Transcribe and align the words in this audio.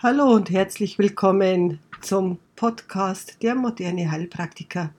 Hallo 0.00 0.32
und 0.32 0.48
herzlich 0.50 0.96
willkommen 0.96 1.80
zum 2.02 2.38
Podcast 2.54 3.38
Der 3.42 3.56
moderne 3.56 4.08
Heilpraktiker. 4.08 4.90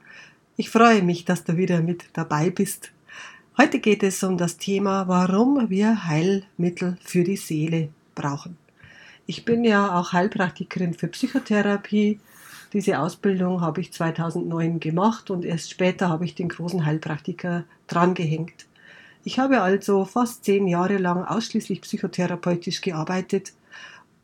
Ich 0.57 0.69
freue 0.69 1.03
mich, 1.03 1.23
dass 1.23 1.45
du 1.45 1.55
wieder 1.55 1.79
mit 1.79 2.09
dabei 2.11 2.49
bist. 2.49 2.91
Heute 3.57 3.79
geht 3.79 4.03
es 4.03 4.21
um 4.23 4.37
das 4.37 4.57
Thema, 4.57 5.07
warum 5.07 5.69
wir 5.69 6.05
Heilmittel 6.05 6.97
für 7.01 7.23
die 7.23 7.37
Seele 7.37 7.87
brauchen. 8.13 8.57
Ich 9.25 9.45
bin 9.45 9.63
ja 9.63 9.97
auch 9.97 10.11
Heilpraktikerin 10.11 10.93
für 10.93 11.07
Psychotherapie. 11.07 12.19
Diese 12.73 12.99
Ausbildung 12.99 13.61
habe 13.61 13.79
ich 13.79 13.93
2009 13.93 14.81
gemacht 14.81 15.31
und 15.31 15.45
erst 15.45 15.71
später 15.71 16.09
habe 16.09 16.25
ich 16.25 16.35
den 16.35 16.49
großen 16.49 16.85
Heilpraktiker 16.85 17.63
drangehängt. 17.87 18.65
Ich 19.23 19.39
habe 19.39 19.61
also 19.61 20.03
fast 20.03 20.43
zehn 20.43 20.67
Jahre 20.67 20.97
lang 20.97 21.23
ausschließlich 21.23 21.79
psychotherapeutisch 21.83 22.81
gearbeitet 22.81 23.53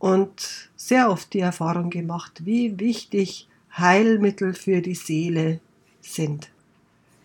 und 0.06 0.70
sehr 0.76 1.10
oft 1.10 1.34
die 1.34 1.40
Erfahrung 1.40 1.90
gemacht, 1.90 2.46
wie 2.46 2.80
wichtig 2.80 3.48
Heilmittel 3.76 4.54
für 4.54 4.84
die 4.84 4.94
Seele 4.94 5.62
sind. 6.00 6.52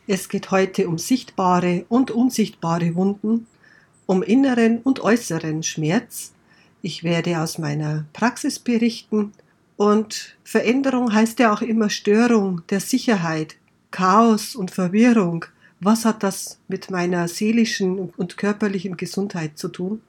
Es 0.07 0.31
geht 0.31 0.51
heute 0.51 0.89
um 0.89 0.97
sichtbare 0.97 1.85
und 1.91 2.11
unsichtbare 2.11 2.95
Wunden, 2.95 3.47
um 4.07 4.23
inneren 4.23 4.79
und 4.79 5.01
äußeren 5.01 5.63
Schmerz. 5.63 6.33
Ich 6.81 7.05
werde 7.05 7.43
aus 7.43 7.59
meiner 7.59 8.07
Praxis 8.15 8.59
berichten 8.59 9.33
und 9.77 10.39
Veränderung 10.43 11.13
heißt 11.13 11.39
ja 11.39 11.53
auch 11.53 11.61
immer 11.61 11.91
Störung 11.91 12.63
der 12.71 12.81
Sicherheit, 12.81 13.57
Chaos 13.91 14.57
und 14.57 14.71
Verwirrung. 14.71 15.45
Was 15.81 16.07
hat 16.07 16.23
das 16.23 16.59
mit 16.67 16.91
meiner 16.91 17.29
seelischen 17.29 18.09
und 18.17 18.39
körperlichen 18.39 18.97
Gesundheit 18.97 19.59
zu 19.59 19.69
tun? 19.69 20.01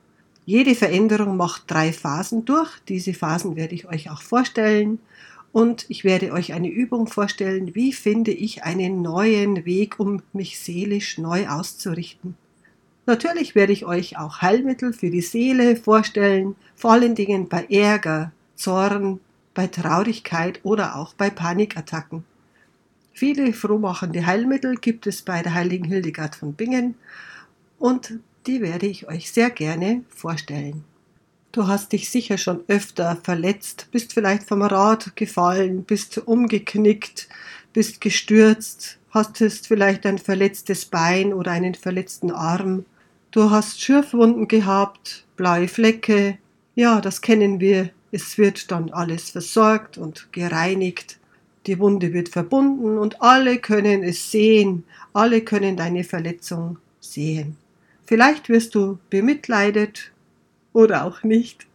Jede 0.46 0.76
Veränderung 0.76 1.38
macht 1.38 1.70
drei 1.70 1.94
Phasen 1.94 2.46
durch. 2.46 2.72
Diese 2.88 3.14
Phasen 3.14 3.56
werde 3.56 3.76
ich 3.76 3.88
euch 3.88 4.10
auch 4.10 4.22
vorstellen. 4.22 5.00
Und 5.52 5.86
ich 5.90 6.04
werde 6.04 6.32
euch 6.32 6.54
eine 6.54 6.70
Übung 6.70 7.08
vorstellen, 7.08 7.76
wie 7.76 7.92
finde 7.94 8.32
ich 8.32 8.64
einen 8.64 9.02
neuen 9.02 9.66
Weg, 9.66 10.00
um 10.00 10.22
mich 10.34 10.60
seelisch 10.60 11.18
neu 11.18 11.48
auszurichten. 11.48 12.36
Natürlich 13.06 13.56
werde 13.56 13.74
ich 13.74 13.86
euch 13.86 14.18
auch 14.18 14.42
Heilmittel 14.42 14.94
für 14.94 15.10
die 15.10 15.22
Seele 15.22 15.76
vorstellen, 15.76 16.56
vor 16.76 16.94
allen 16.94 17.16
Dingen 17.16 17.50
bei 17.50 17.66
Ärger, 17.66 18.32
Zorn, 18.56 19.20
bei 19.54 19.68
Traurigkeit 19.68 20.60
oder 20.64 20.96
auch 20.96 21.14
bei 21.14 21.30
Panikattacken. 21.30 22.24
Viele 23.12 23.54
frohmachende 23.54 24.26
Heilmittel 24.26 24.76
gibt 24.76 25.08
es 25.08 25.22
bei 25.22 25.42
der 25.42 25.54
heiligen 25.54 25.86
Hildegard 25.86 26.36
von 26.36 26.54
Bingen 26.54 26.96
und 27.78 28.20
die 28.48 28.62
werde 28.62 28.88
ich 28.88 29.08
euch 29.08 29.32
sehr 29.32 29.50
gerne 29.50 30.04
vorstellen. 30.10 30.84
Du 31.52 31.68
hast 31.68 31.92
dich 31.92 32.10
sicher 32.10 32.38
schon 32.38 32.64
öfter 32.68 33.18
verletzt, 33.22 33.88
bist 33.92 34.14
vielleicht 34.14 34.44
vom 34.44 34.62
Rad 34.62 35.16
gefallen, 35.18 35.84
bist 35.84 36.18
umgeknickt, 36.18 37.28
bist 37.74 38.00
gestürzt, 38.00 38.98
hattest 39.10 39.68
vielleicht 39.68 40.06
ein 40.06 40.18
verletztes 40.18 40.86
Bein 40.86 41.34
oder 41.34 41.52
einen 41.52 41.76
verletzten 41.76 42.32
Arm. 42.32 42.86
Du 43.32 43.50
hast 43.50 43.82
Schürfwunden 43.82 44.48
gehabt, 44.48 45.26
blaue 45.36 45.68
Flecke. 45.68 46.38
Ja, 46.76 47.02
das 47.02 47.22
kennen 47.22 47.60
wir. 47.60 47.90
Es 48.14 48.38
wird 48.38 48.72
dann 48.72 48.90
alles 48.92 49.30
versorgt 49.30 49.98
und 49.98 50.32
gereinigt. 50.32 51.18
Die 51.68 51.80
Wunde 51.80 52.14
wird 52.14 52.30
verbunden 52.30 52.98
und 52.98 53.22
alle 53.22 53.58
können 53.58 54.04
es 54.04 54.32
sehen. 54.32 54.86
Alle 55.14 55.42
können 55.42 55.78
deine 55.78 56.04
Verletzung 56.04 56.78
sehen. 57.00 57.58
Vielleicht 58.12 58.50
wirst 58.50 58.76
du 58.76 59.00
bemitleidet 59.10 60.12
oder 60.74 61.06
auch 61.06 61.24
nicht. 61.24 61.66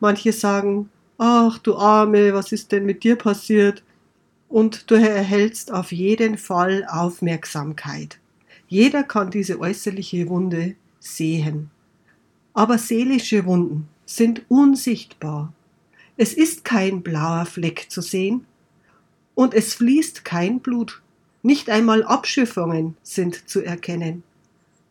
Manche 0.00 0.32
sagen, 0.32 0.88
ach 1.18 1.58
du 1.58 1.76
Arme, 1.76 2.32
was 2.32 2.52
ist 2.52 2.72
denn 2.72 2.86
mit 2.86 3.04
dir 3.04 3.16
passiert? 3.16 3.82
Und 4.48 4.90
du 4.90 4.94
erhältst 4.94 5.70
auf 5.70 5.92
jeden 5.92 6.38
Fall 6.38 6.86
Aufmerksamkeit. 6.88 8.18
Jeder 8.66 9.02
kann 9.02 9.30
diese 9.30 9.60
äußerliche 9.60 10.30
Wunde 10.30 10.74
sehen. 11.00 11.68
Aber 12.54 12.78
seelische 12.78 13.44
Wunden 13.44 13.88
sind 14.06 14.46
unsichtbar. 14.48 15.52
Es 16.16 16.32
ist 16.32 16.64
kein 16.64 17.02
blauer 17.02 17.44
Fleck 17.44 17.90
zu 17.90 18.00
sehen 18.00 18.46
und 19.34 19.52
es 19.52 19.74
fließt 19.74 20.24
kein 20.24 20.60
Blut. 20.60 21.02
Nicht 21.42 21.68
einmal 21.68 22.04
Abschürfungen 22.04 22.96
sind 23.02 23.50
zu 23.50 23.62
erkennen. 23.62 24.22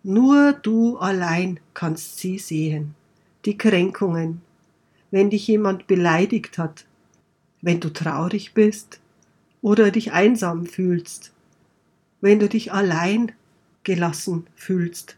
Nur 0.03 0.53
du 0.53 0.97
allein 0.97 1.59
kannst 1.74 2.19
sie 2.19 2.38
sehen. 2.38 2.96
Die 3.46 3.58
Kränkungen, 3.58 4.41
wenn 5.12 5.30
dich 5.30 5.47
jemand 5.47 5.88
beleidigt 5.88 6.58
hat, 6.58 6.85
wenn 7.62 7.80
du 7.80 7.90
traurig 7.90 8.53
bist. 8.53 9.00
Oder 9.62 9.90
dich 9.90 10.12
einsam 10.12 10.66
fühlst, 10.68 11.34
wenn 12.22 12.40
du 12.40 12.47
dich 12.47 12.72
allein 12.72 13.31
gelassen 13.84 14.46
fühlst. 14.56 15.18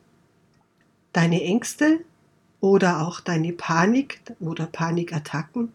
Deine 1.11 1.43
Ängste 1.43 1.99
oder 2.61 3.05
auch 3.05 3.19
deine 3.19 3.51
Panik 3.51 4.21
oder 4.39 4.65
Panikattacken 4.65 5.73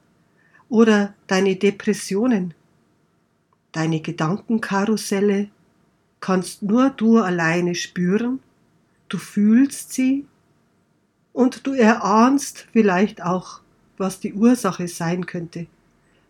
oder 0.69 1.15
deine 1.27 1.57
Depressionen, 1.57 2.55
deine 3.73 4.01
Gedankenkarusselle 4.01 5.51
kannst 6.21 6.63
nur 6.63 6.91
du 6.91 7.19
alleine 7.19 7.75
spüren 7.75 8.41
du 9.15 9.19
fühlst 9.21 9.93
sie 9.93 10.27
und 11.33 11.69
du 11.69 11.73
erahnst 11.73 12.67
vielleicht 12.73 13.23
auch, 13.23 13.61
was 13.97 14.19
die 14.19 14.35
Ursache 14.35 14.89
sein 14.89 15.25
könnte. 15.25 15.69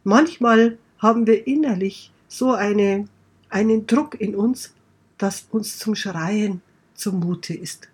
Manchmal 0.03 0.77
haben 0.99 1.27
wir 1.27 1.47
innerlich 1.47 2.13
so 2.29 2.53
eine, 2.53 3.09
einen 3.49 3.87
Druck 3.87 4.21
in 4.21 4.35
uns, 4.35 4.75
dass 5.17 5.47
uns 5.51 5.79
zum 5.79 5.95
Schreien 5.95 6.61
zumute 6.93 7.55
ist. 7.55 7.89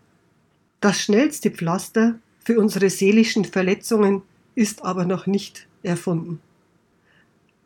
Das 0.80 1.00
schnellste 1.00 1.52
Pflaster 1.52 2.18
für 2.40 2.58
unsere 2.58 2.90
seelischen 2.90 3.44
Verletzungen 3.44 4.22
ist 4.56 4.84
aber 4.84 5.04
noch 5.04 5.28
nicht 5.28 5.68
erfunden. 5.84 6.40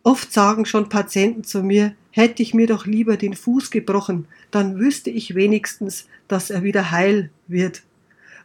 Oft 0.03 0.31
sagen 0.31 0.67
schon 0.67 0.91
Patienten 0.91 1.43
zu 1.43 1.63
mir, 1.63 1.95
hätte 2.15 2.45
ich 2.45 2.55
mir 2.55 2.69
doch 2.69 2.87
lieber 2.87 3.17
den 3.17 3.35
Fuß 3.35 3.73
gebrochen, 3.73 4.29
dann 4.53 4.79
wüsste 4.79 5.11
ich 5.11 5.35
wenigstens, 5.35 6.07
dass 6.29 6.49
er 6.49 6.63
wieder 6.63 6.93
heil 6.93 7.31
wird. 7.49 7.83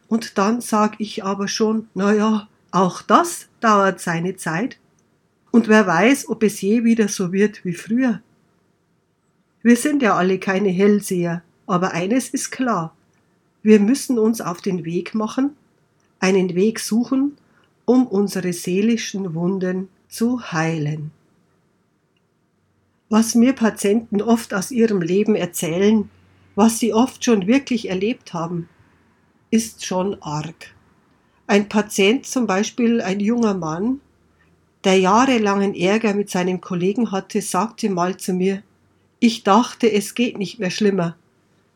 Und 0.08 0.40
dann 0.40 0.60
sag 0.60 1.00
ich 1.00 1.24
aber 1.24 1.48
schon, 1.48 1.88
na 1.94 2.12
ja, 2.12 2.48
auch 2.72 3.04
das 3.04 3.48
dauert 3.60 4.00
seine 4.00 4.36
Zeit. 4.36 4.80
Und 5.52 5.68
wer 5.68 5.86
weiß, 5.86 6.30
ob 6.30 6.42
es 6.42 6.60
je 6.62 6.84
wieder 6.84 7.08
so 7.10 7.32
wird 7.32 7.64
wie 7.64 7.76
früher. 7.76 8.24
Wir 9.62 9.76
sind 9.76 10.02
ja 10.02 10.16
alle 10.16 10.40
keine 10.40 10.70
Hellseher, 10.70 11.44
aber 11.68 11.92
eines 11.92 12.30
ist 12.30 12.50
klar. 12.50 12.96
Wir 13.62 13.80
müssen 13.80 14.18
uns 14.18 14.42
auf 14.42 14.62
den 14.62 14.84
Weg 14.84 15.14
machen, 15.14 15.52
einen 16.20 16.56
Weg 16.56 16.80
suchen, 16.80 17.38
um 17.86 18.08
unsere 18.08 18.52
seelischen 18.52 19.36
Wunden 19.36 19.90
zu 20.08 20.52
heilen. 20.52 21.12
Was 23.10 23.34
mir 23.34 23.54
Patienten 23.54 24.22
oft 24.22 24.54
aus 24.54 24.70
ihrem 24.70 25.02
Leben 25.02 25.36
erzählen, 25.36 26.10
was 26.56 26.78
sie 26.78 26.94
oft 26.94 27.26
schon 27.26 27.48
wirklich 27.48 27.90
erlebt 27.90 28.34
haben, 28.34 28.70
ist 29.50 29.84
schon 29.84 30.22
arg. 30.22 30.76
Ein 31.48 31.68
Patient, 31.70 32.28
zum 32.28 32.46
Beispiel 32.46 33.02
ein 33.02 33.20
junger 33.20 33.56
Mann, 33.56 34.00
der 34.84 35.00
jahrelangen 35.00 35.74
Ärger 35.74 36.14
mit 36.14 36.30
seinem 36.30 36.62
Kollegen 36.62 37.12
hatte, 37.12 37.42
sagte 37.42 37.90
mal 37.90 38.18
zu 38.18 38.34
mir, 38.34 38.62
ich 39.20 39.44
dachte, 39.44 39.92
es 39.92 40.14
geht 40.14 40.38
nicht 40.38 40.60
mehr 40.60 40.70
schlimmer, 40.70 41.18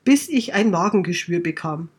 bis 0.03 0.29
ich 0.29 0.53
ein 0.53 0.69
Magengeschwür 0.69 1.39
bekam. 1.39 1.89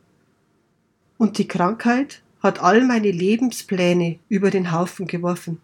Und 1.19 1.39
die 1.39 1.49
Krankheit 1.49 2.23
hat 2.41 2.63
all 2.63 2.85
meine 2.85 3.11
Lebenspläne 3.11 4.19
über 4.29 4.51
den 4.51 4.71
Haufen 4.71 5.07
geworfen. 5.07 5.61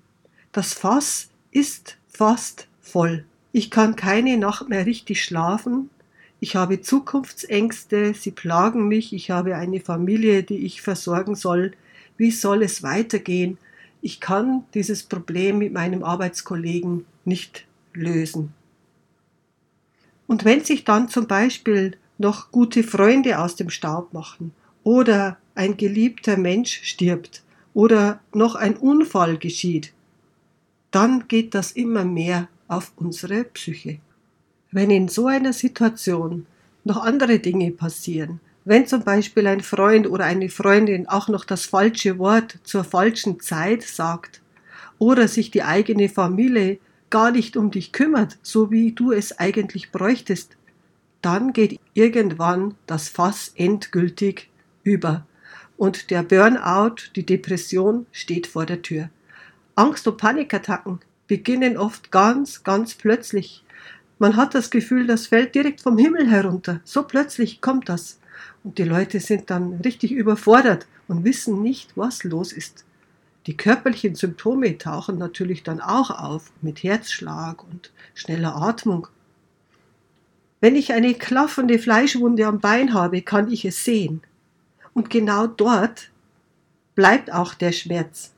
Das 0.51 0.75
Fass 0.75 1.31
ist 1.53 1.97
fast 2.09 2.67
voll. 2.81 3.25
Ich 3.53 3.71
kann 3.71 3.97
keine 3.97 4.37
Nacht 4.37 4.69
mehr 4.69 4.87
richtig 4.87 5.25
schlafen. 5.25 5.91
Ich 6.39 6.57
habe 6.57 6.81
Zukunftsängste, 6.81 8.15
sie 8.15 8.31
plagen 8.31 8.89
mich, 8.89 9.13
ich 9.13 9.31
habe 9.31 9.57
eine 9.57 9.81
Familie, 9.81 10.43
die 10.43 10.59
ich 10.59 10.83
versorgen 10.83 11.35
soll. 11.35 11.73
Wie 12.17 12.31
soll 12.31 12.63
es 12.63 12.83
weitergehen? 12.83 13.59
Ich 14.03 14.21
kann 14.21 14.65
dieses 14.73 15.03
Problem 15.03 15.59
mit 15.59 15.73
meinem 15.73 16.03
Arbeitskollegen 16.03 17.05
nicht 17.25 17.67
lösen. 17.93 18.55
Und 20.27 20.45
wenn 20.45 20.65
sich 20.65 20.85
dann 20.85 21.09
zum 21.09 21.27
Beispiel 21.27 21.97
noch 22.17 22.53
gute 22.53 22.85
Freunde 22.85 23.39
aus 23.41 23.57
dem 23.57 23.69
Staub 23.69 24.13
machen 24.13 24.53
oder 24.85 25.39
ein 25.55 25.77
geliebter 25.77 26.37
Mensch 26.37 26.83
stirbt 26.85 27.43
oder 27.75 28.21
noch 28.33 28.55
ein 28.55 28.77
Unfall 28.77 29.37
geschieht, 29.39 29.93
dann 30.91 31.27
geht 31.29 31.55
das 31.55 31.73
immer 31.73 32.05
mehr 32.05 32.49
auf 32.71 32.93
unsere 32.97 33.45
Psyche. 33.45 33.99
Wenn 34.71 34.91
in 34.91 35.09
so 35.09 35.27
einer 35.27 35.53
Situation 35.53 36.47
noch 36.85 37.03
andere 37.03 37.41
Dinge 37.41 37.73
passieren, 37.73 38.41
wenn 38.65 38.87
zum 38.87 39.03
Beispiel 39.03 39.47
ein 39.47 39.61
Freund 39.61 40.09
oder 40.09 40.25
eine 40.25 40.49
Freundin 40.49 41.09
auch 41.09 41.29
noch 41.29 41.45
das 41.45 41.67
falsche 41.67 42.19
Wort 42.19 42.59
zur 42.63 42.85
falschen 42.85 43.41
Zeit 43.41 43.83
sagt 43.83 44.41
oder 44.99 45.29
sich 45.29 45.51
die 45.51 45.63
eigene 45.63 46.09
Familie 46.09 46.79
gar 47.09 47.33
nicht 47.33 47.57
um 47.57 47.71
dich 47.71 47.93
kümmert, 47.93 48.39
so 48.43 48.71
wie 48.71 48.93
du 48.93 49.13
es 49.13 49.39
eigentlich 49.39 49.91
bräuchtest, 49.91 50.57
dann 51.23 51.53
geht 51.53 51.81
irgendwann 51.95 52.77
das 52.87 53.09
Fass 53.09 53.53
endgültig 53.57 54.49
über 54.85 55.27
und 55.77 56.11
der 56.11 56.23
Burnout, 56.23 56.97
die 57.17 57.27
Depression 57.27 58.07
steht 58.13 58.47
vor 58.47 58.67
der 58.67 58.83
Tür. 58.83 59.09
Angst- 59.75 60.07
und 60.07 60.19
Panikattacken 60.19 61.01
beginnen 61.31 61.79
oft 61.79 62.11
ganz, 62.11 62.65
ganz 62.65 62.97
plötzlich. 62.97 63.63
Man 64.19 64.35
hat 64.35 64.53
das 64.53 64.69
Gefühl, 64.69 65.07
das 65.07 65.29
fällt 65.29 65.55
direkt 65.55 65.81
vom 65.81 65.97
Himmel 65.97 66.29
herunter. 66.29 66.81
So 66.83 67.05
plötzlich 67.05 67.61
kommt 67.61 67.89
das. 67.89 68.19
Und 68.65 68.79
die 68.79 68.83
Leute 68.83 69.21
sind 69.21 69.49
dann 69.49 69.75
richtig 69.75 70.11
überfordert 70.11 70.89
und 71.07 71.23
wissen 71.23 71.63
nicht, 71.63 71.97
was 71.97 72.25
los 72.25 72.53
ist. 72.53 72.85
Die 73.47 73.57
körperlichen 73.57 74.17
Symptome 74.17 74.77
tauchen 74.77 75.19
natürlich 75.19 75.63
dann 75.63 75.81
auch 75.81 76.11
auf 76.11 76.51
mit 76.63 76.83
Herzschlag 76.83 77.63
und 77.63 77.93
schneller 78.15 78.57
Atmung. 78.57 79.07
Wenn 80.61 80.75
ich 80.75 80.93
eine 80.93 81.15
klaffende 81.15 81.79
Fleischwunde 81.79 82.45
am 82.45 82.59
Bein 82.59 82.93
habe, 82.93 83.23
kann 83.23 83.53
ich 83.53 83.65
es 83.65 83.85
sehen. 83.85 84.21
Und 84.95 85.11
genau 85.11 85.47
dort 85.47 86.11
bleibt 86.97 87.33
auch 87.33 87.55
der 87.55 87.71
Schmerz. 87.71 88.33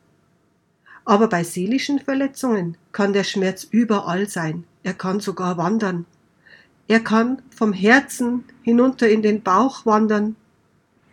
Aber 1.04 1.28
bei 1.28 1.43
seelischen 1.43 1.99
Verletzungen 1.99 2.76
kann 2.93 3.12
der 3.12 3.25
Schmerz 3.25 3.64
überall 3.64 4.28
sein. 4.28 4.64
Er 4.82 4.94
kann 4.94 5.20
sogar 5.20 5.56
wandern. 5.56 6.06
Er 6.88 7.00
kann 7.00 7.43
vom 7.54 7.72
Herzen 7.72 8.44
hinunter 8.62 9.08
in 9.08 9.22
den 9.22 9.43
Bauch 9.43 9.87
wandern, 9.87 10.37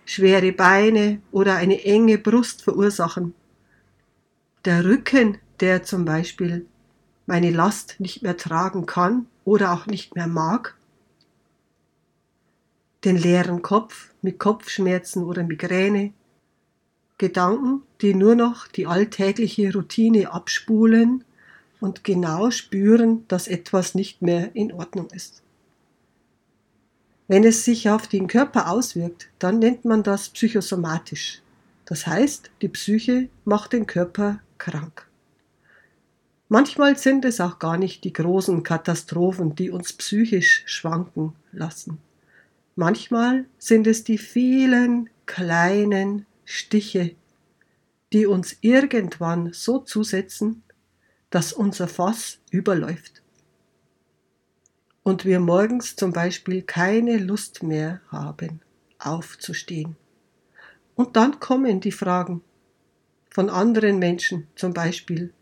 schwere 0.05 0.51
Beine 0.51 1.21
oder 1.31 1.55
eine 1.55 1.83
enge 1.83 2.17
Brust 2.17 2.63
verursachen. 2.63 3.33
Der 4.65 4.83
Rücken, 4.83 5.37
der 5.59 5.83
zum 5.83 6.05
Beispiel 6.05 6.65
meine 7.27 7.51
Last 7.51 7.99
nicht 7.99 8.23
mehr 8.23 8.35
tragen 8.35 8.85
kann 8.85 9.27
oder 9.45 9.71
auch 9.71 9.85
nicht 9.85 10.15
mehr 10.15 10.27
mag. 10.27 10.75
Den 13.05 13.15
leeren 13.15 13.61
Kopf 13.61 14.11
mit 14.21 14.39
Kopfschmerzen 14.39 15.23
oder 15.23 15.43
Migräne. 15.43 16.11
Gedanken, 17.17 17.83
die 18.01 18.13
nur 18.13 18.35
noch 18.35 18.67
die 18.67 18.87
alltägliche 18.87 19.73
Routine 19.73 20.31
abspulen 20.31 21.23
und 21.79 22.03
genau 22.03 22.51
spüren, 22.51 23.25
dass 23.27 23.47
etwas 23.47 23.95
nicht 23.95 24.21
mehr 24.21 24.55
in 24.55 24.71
Ordnung 24.71 25.07
ist. 25.11 25.41
Wenn 27.27 27.43
es 27.43 27.63
sich 27.63 27.89
auf 27.89 28.07
den 28.07 28.27
Körper 28.27 28.71
auswirkt, 28.71 29.29
dann 29.37 29.59
nennt 29.59 29.85
man 29.85 30.01
das 30.03 30.29
psychosomatisch. 30.29 31.41
Das 31.85 32.07
heißt, 32.07 32.49
die 32.61 32.69
Psyche 32.69 33.29
macht 33.45 33.73
den 33.73 33.85
Körper 33.85 34.39
krank. 34.57 35.07
Manchmal 36.47 36.97
sind 36.97 37.25
es 37.25 37.39
auch 37.39 37.59
gar 37.59 37.77
nicht 37.77 38.03
die 38.03 38.13
großen 38.13 38.63
Katastrophen, 38.63 39.53
die 39.55 39.69
uns 39.69 39.93
psychisch 39.93 40.63
schwanken 40.65 41.33
lassen. 41.51 41.99
Manchmal 42.75 43.45
sind 43.59 43.85
es 43.85 44.03
die 44.03 44.17
vielen 44.17 45.09
kleinen 45.27 46.25
Stiche, 46.45 47.11
die 48.13 48.25
uns 48.25 48.57
irgendwann 48.61 49.53
so 49.53 49.79
zusetzen, 49.79 50.63
dass 51.29 51.53
unser 51.53 51.87
Fass 51.87 52.39
überläuft 52.49 53.21
und 55.09 55.25
wir 55.25 55.39
morgens 55.39 55.95
zum 55.95 56.13
Beispiel 56.13 56.61
keine 56.61 57.17
Lust 57.17 57.63
mehr 57.63 58.01
haben, 58.09 58.61
aufzustehen. 58.99 59.95
Und 60.95 61.15
dann 61.15 61.39
kommen 61.39 61.79
die 61.79 61.91
Fragen 61.91 62.41
von 63.29 63.49
anderen 63.49 63.99
Menschen 63.99 64.47
zum 64.55 64.73
Beispiel. 64.73 65.33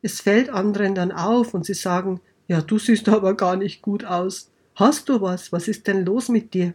Es 0.00 0.20
fällt 0.20 0.50
anderen 0.50 0.94
dann 0.94 1.12
auf 1.12 1.52
und 1.54 1.66
sie 1.66 1.74
sagen, 1.74 2.20
ja, 2.46 2.62
du 2.62 2.78
siehst 2.78 3.08
aber 3.08 3.34
gar 3.34 3.56
nicht 3.56 3.82
gut 3.82 4.04
aus. 4.04 4.50
Hast 4.74 5.08
du 5.08 5.20
was? 5.20 5.52
Was 5.52 5.68
ist 5.68 5.86
denn 5.86 6.04
los 6.06 6.28
mit 6.28 6.54
dir? 6.54 6.72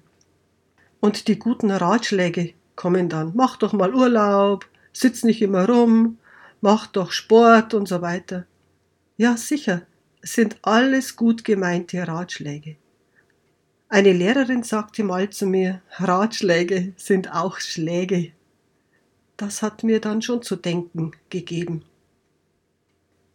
Und 1.00 1.28
die 1.28 1.40
guten 1.40 1.72
Ratschläge 1.72 2.54
kommen 2.76 3.10
dann. 3.10 3.32
Mach 3.34 3.58
doch 3.58 3.74
mal 3.74 3.94
Urlaub, 3.94 4.68
sitz 4.94 5.24
nicht 5.24 5.42
immer 5.42 5.68
rum, 5.68 6.20
mach 6.62 6.88
doch 6.88 7.12
Sport 7.12 7.74
und 7.74 7.88
so 7.88 8.02
weiter. 8.02 8.46
Ja, 9.18 9.36
sicher, 9.36 9.82
sind 10.22 10.58
alles 10.62 11.16
gut 11.18 11.44
gemeinte 11.44 12.08
Ratschläge. 12.08 12.78
Eine 13.90 14.14
Lehrerin 14.14 14.64
sagte 14.64 15.04
mal 15.04 15.30
zu 15.30 15.46
mir, 15.46 15.82
Ratschläge 15.98 16.94
sind 16.96 17.34
auch 17.34 17.60
Schläge. 17.60 18.32
Das 19.38 19.62
hat 19.62 19.84
mir 19.84 20.00
dann 20.00 20.22
schon 20.22 20.42
zu 20.42 20.56
denken 20.56 21.12
gegeben. 21.30 21.84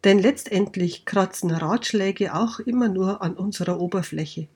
Denn 0.03 0.19
letztendlich 0.19 1.05
kratzen 1.05 1.51
Ratschläge 1.51 2.33
auch 2.33 2.59
immer 2.59 2.89
nur 2.89 3.21
an 3.21 3.35
unserer 3.35 3.79
Oberfläche. 3.79 4.47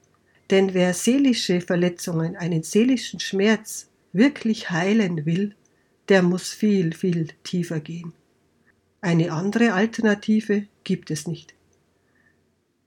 Denn 0.50 0.74
wer 0.74 0.94
seelische 0.94 1.62
Verletzungen, 1.62 2.36
einen 2.36 2.64
seelischen 2.64 3.20
Schmerz 3.20 3.90
wirklich 4.14 4.70
heilen 4.72 5.26
will, 5.26 5.56
der 6.10 6.22
muss 6.22 6.50
viel, 6.50 6.94
viel 6.94 7.30
tiefer 7.44 7.80
gehen. 7.80 8.14
Eine 9.02 9.32
andere 9.32 9.74
Alternative 9.74 10.68
gibt 10.84 11.12
es 11.12 11.28
nicht. 11.28 11.54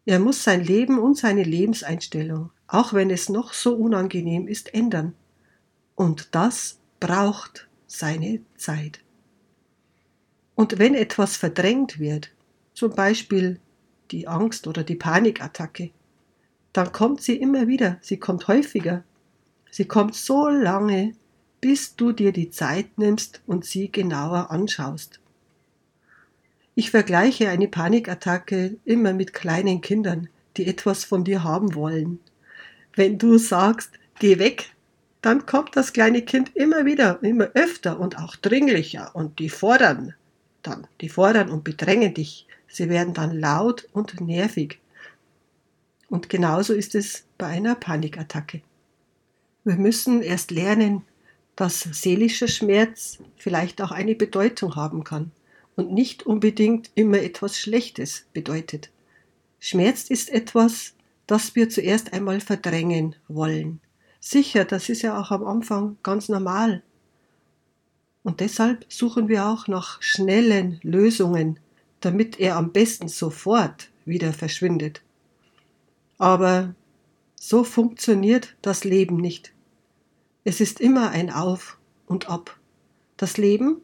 Er 0.05 0.19
muss 0.21 0.45
sein 0.45 0.65
Leben 0.65 0.99
und 0.99 1.17
seine 1.19 1.43
Lebenseinstellung, 1.43 2.51
auch 2.69 2.93
wenn 2.93 3.11
es 3.11 3.29
noch 3.29 3.53
so 3.53 3.75
unangenehm 3.75 4.47
ist, 4.47 4.73
ändern. 4.73 5.15
Und 5.95 6.35
das 6.35 6.79
braucht 7.01 7.69
seine 7.87 8.41
Zeit. 8.57 9.01
Und 10.55 10.79
wenn 10.79 10.95
etwas 10.95 11.37
verdrängt 11.37 11.99
wird, 11.99 12.31
zum 12.73 12.95
Beispiel 12.95 13.61
die 14.11 14.29
Angst 14.29 14.67
oder 14.67 14.85
die 14.85 14.95
Panikattacke, 14.95 15.91
dann 16.73 16.93
kommt 16.93 17.23
sie 17.23 17.37
immer 17.37 17.69
wieder, 17.69 17.99
sie 18.01 18.19
kommt 18.19 18.49
häufiger. 18.49 19.03
Sie 19.71 19.87
kommt 19.87 20.15
so 20.15 20.49
lange, 20.49 21.13
bis 21.67 21.97
du 21.97 22.13
dir 22.13 22.31
die 22.31 22.51
Zeit 22.51 22.97
nimmst 22.97 23.43
und 23.45 23.65
sie 23.65 23.91
genauer 23.91 24.53
anschaust. 24.53 25.19
Ich 26.77 26.93
vergleiche 26.93 27.49
eine 27.49 27.67
Panikattacke 27.67 28.77
immer 28.85 29.13
mit 29.13 29.33
kleinen 29.33 29.81
Kindern, 29.81 30.29
die 30.57 30.69
etwas 30.69 31.03
von 31.03 31.25
dir 31.25 31.43
haben 31.43 31.75
wollen. 31.75 32.21
Wenn 32.95 33.19
du 33.19 33.37
sagst, 33.37 33.91
geh 34.21 34.39
weg, 34.39 34.77
dann 35.23 35.45
kommt 35.45 35.75
das 35.75 35.93
kleine 35.93 36.23
Kind 36.23 36.55
immer 36.55 36.85
wieder, 36.87 37.21
immer 37.25 37.51
öfter 37.55 37.99
und 37.99 38.17
auch 38.17 38.37
dringlicher 38.37 39.11
und 39.17 39.41
die 39.41 39.49
fordern 39.49 40.15
dann, 40.63 40.87
die 41.01 41.09
fordern 41.09 41.51
und 41.51 41.65
bedrängen 41.65 42.15
dich. 42.15 42.47
Sie 42.69 42.89
werden 42.89 43.13
dann 43.13 43.37
laut 43.37 43.89
und 43.93 44.21
nervig. 44.21 44.79
Und 46.09 46.29
genauso 46.29 46.75
ist 46.75 46.95
es 46.95 47.25
bei 47.39 47.47
einer 47.47 47.75
Panikattacke. 47.75 48.63
Wir 49.65 49.75
müssen 49.75 50.23
erst 50.23 50.53
lernen, 50.53 51.03
dass 51.57 51.81
seelischer 51.81 52.49
Schmerz 52.49 53.19
vielleicht 53.37 53.81
auch 53.81 53.91
eine 53.91 54.15
Bedeutung 54.15 54.77
haben 54.77 55.05
kann 55.05 55.33
und 55.75 55.93
nicht 55.93 56.25
unbedingt 56.25 56.91
immer 56.95 57.19
etwas 57.19 57.59
Schlechtes 57.59 58.27
bedeutet. 58.33 58.91
Schmerz 59.59 60.11
ist 60.11 60.31
etwas, 60.31 60.95
das 61.27 61.57
wir 61.57 61.69
zuerst 61.69 62.13
einmal 62.13 62.41
verdrängen 62.41 63.17
wollen. 63.27 63.81
Sicher, 64.21 64.65
das 64.65 64.89
ist 64.89 65.03
ja 65.03 65.19
auch 65.21 65.31
am 65.31 65.45
Anfang 65.45 65.97
ganz 66.03 66.29
normal. 66.29 66.83
Und 68.23 68.41
deshalb 68.41 68.85
suchen 68.89 69.29
wir 69.29 69.47
auch 69.47 69.67
nach 69.67 70.03
schnellen 70.03 70.79
Lösungen, 70.83 71.59
damit 72.01 72.39
er 72.39 72.57
am 72.57 72.73
besten 72.73 73.09
sofort 73.09 73.89
wieder 74.05 74.33
verschwindet. 74.33 75.03
Aber 76.19 76.75
so 77.37 77.65
funktioniert 77.65 78.57
das 78.63 78.85
Leben 78.85 79.17
nicht. 79.17 79.53
Es 80.49 80.61
ist 80.61 80.81
immer 80.81 81.11
ein 81.11 81.33
Auf 81.33 81.77
und 82.07 82.31
Ab. 82.31 82.57
Das 83.17 83.37
Leben 83.37 83.79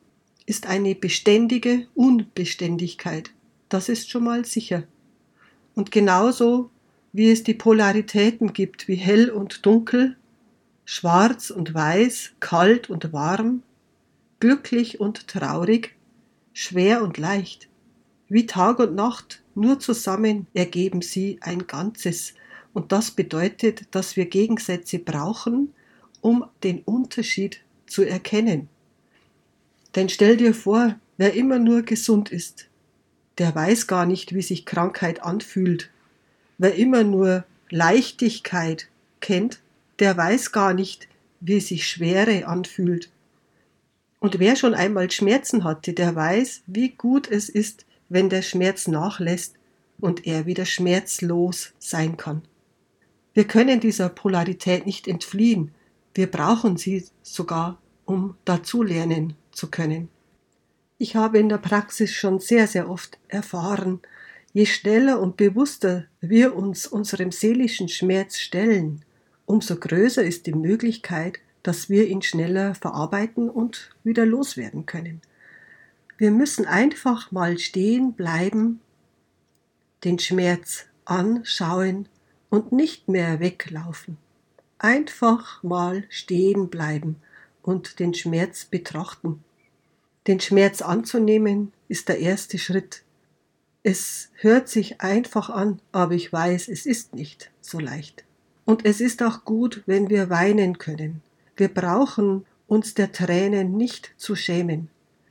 ist 0.47 0.69
eine 0.69 0.95
beständige 0.95 1.89
Unbeständigkeit. 1.97 3.33
Das 3.69 3.89
ist 3.89 4.09
schon 4.09 4.23
mal 4.23 4.45
sicher. 4.45 4.85
Und 5.75 5.91
genauso 5.91 6.71
wie 7.13 7.33
es 7.33 7.43
die 7.43 7.55
Polaritäten 7.55 8.53
gibt, 8.53 8.87
wie 8.87 8.95
hell 8.95 9.29
und 9.29 9.67
dunkel, 9.67 10.17
schwarz 10.85 11.51
und 11.51 11.75
weiß, 11.75 12.35
kalt 12.39 12.89
und 12.89 13.13
warm, 13.13 13.65
glücklich 14.39 15.01
und 15.01 15.27
traurig, 15.27 15.97
schwer 16.53 17.03
und 17.03 17.19
leicht, 17.19 17.69
wie 18.29 18.47
Tag 18.47 18.79
und 18.79 18.95
Nacht, 18.95 19.43
nur 19.57 19.81
zusammen 19.81 20.47
ergeben 20.55 21.03
sie 21.03 21.39
ein 21.41 21.67
Ganzes. 21.67 22.35
Und 22.73 22.93
das 22.93 23.11
bedeutet, 23.11 23.89
dass 23.91 24.15
wir 24.15 24.27
Gegensätze 24.27 25.01
brauchen, 25.01 25.75
um 26.23 26.47
den 26.63 26.81
Unterschied 26.81 27.61
zu 27.87 28.03
erkennen. 28.05 28.71
Denn 29.95 30.09
stell 30.09 30.39
dir 30.39 30.55
vor, 30.55 30.99
wer 31.19 31.35
immer 31.35 31.59
nur 31.59 31.83
gesund 31.83 32.33
ist, 32.33 32.69
der 33.37 33.55
weiß 33.55 33.87
gar 33.87 34.07
nicht, 34.07 34.35
wie 34.35 34.41
sich 34.41 34.65
Krankheit 34.65 35.23
anfühlt. 35.23 35.91
Wer 36.57 36.77
immer 36.77 37.05
nur 37.05 37.45
Leichtigkeit 37.69 38.89
kennt, 39.21 39.61
der 39.99 40.17
weiß 40.17 40.53
gar 40.53 40.73
nicht, 40.73 41.09
wie 41.41 41.61
sich 41.61 41.89
Schwere 41.89 42.47
anfühlt. 42.47 43.11
Und 44.21 44.39
wer 44.39 44.57
schon 44.57 44.75
einmal 44.75 45.11
Schmerzen 45.11 45.65
hatte, 45.65 45.93
der 45.93 46.15
weiß, 46.15 46.63
wie 46.67 46.91
gut 46.91 47.29
es 47.29 47.49
ist, 47.49 47.85
wenn 48.09 48.29
der 48.29 48.43
Schmerz 48.43 48.87
nachlässt 48.87 49.57
und 49.99 50.27
er 50.27 50.47
wieder 50.47 50.67
schmerzlos 50.67 51.73
sein 51.79 52.17
kann. 52.17 52.43
Wir 53.35 53.45
können 53.45 53.81
dieser 53.81 54.09
Polarität 54.09 54.87
nicht 54.87 55.09
entfliehen, 55.09 55.73
wir 56.15 56.31
brauchen 56.31 56.77
sie 56.77 57.05
sogar, 57.23 57.79
um 58.05 58.37
dazulernen 58.45 59.35
zu 59.53 59.71
können. 59.71 60.09
Ich 60.99 61.17
habe 61.17 61.39
in 61.39 61.49
der 61.49 61.59
Praxis 61.59 62.13
schon 62.13 62.39
sehr, 62.39 62.67
sehr 62.67 62.89
oft 62.89 63.19
erfahren, 63.29 64.01
je 64.53 64.67
schneller 64.67 65.21
und 65.21 65.37
bewusster 65.37 66.05
wir 66.21 66.55
uns 66.55 66.87
unserem 66.87 67.33
seelischen 67.33 67.89
Schmerz 67.89 68.39
stellen, 68.39 69.05
umso 69.47 69.77
größer 69.77 70.23
ist 70.23 70.47
die 70.47 70.55
Möglichkeit, 70.55 71.39
dass 71.63 71.89
wir 71.89 72.09
ihn 72.09 72.23
schneller 72.23 72.75
verarbeiten 72.75 73.49
und 73.49 73.91
wieder 74.05 74.27
loswerden 74.27 74.87
können. 74.87 75.21
Wir 76.19 76.31
müssen 76.31 76.67
einfach 76.67 77.33
mal 77.33 77.59
stehen 77.59 78.13
bleiben, 78.13 78.81
den 80.05 80.19
Schmerz 80.19 80.87
anschauen 81.05 82.09
und 82.51 82.73
nicht 82.73 83.09
mehr 83.09 83.41
weglaufen. 83.41 84.19
Einfach 84.83 85.63
mal 85.63 86.03
stehen 86.09 86.69
bleiben 86.69 87.15
und 87.63 88.01
den 88.01 88.15
Schmerz 88.15 88.65
betrachten. 88.65 89.45
Den 90.27 90.41
Schmerz 90.41 90.83
anzunehmen 90.83 91.73
ist 91.87 92.09
der 92.09 92.19
erste 92.19 92.59
Schritt. 92.59 93.05
Es 93.85 94.31
hört 94.35 94.69
sich 94.69 95.01
einfach 95.01 95.51
an, 95.51 95.81
aber 95.93 96.15
ich 96.15 96.33
weiß, 96.33 96.67
es 96.67 96.85
ist 96.85 97.15
nicht 97.15 97.53
so 97.61 97.79
leicht. 97.79 98.25
Und 98.65 98.85
es 98.85 99.01
ist 99.01 99.23
auch 99.23 99.45
gut, 99.45 99.85
wenn 99.87 100.11
wir 100.11 100.31
weinen 100.31 100.79
können. 100.79 101.23
Wir 101.55 101.69
brauchen 101.69 102.45
uns 102.67 102.95
der 102.95 103.13
Tränen 103.13 103.77
nicht 103.77 104.13
zu 104.17 104.35
schämen. 104.35 104.89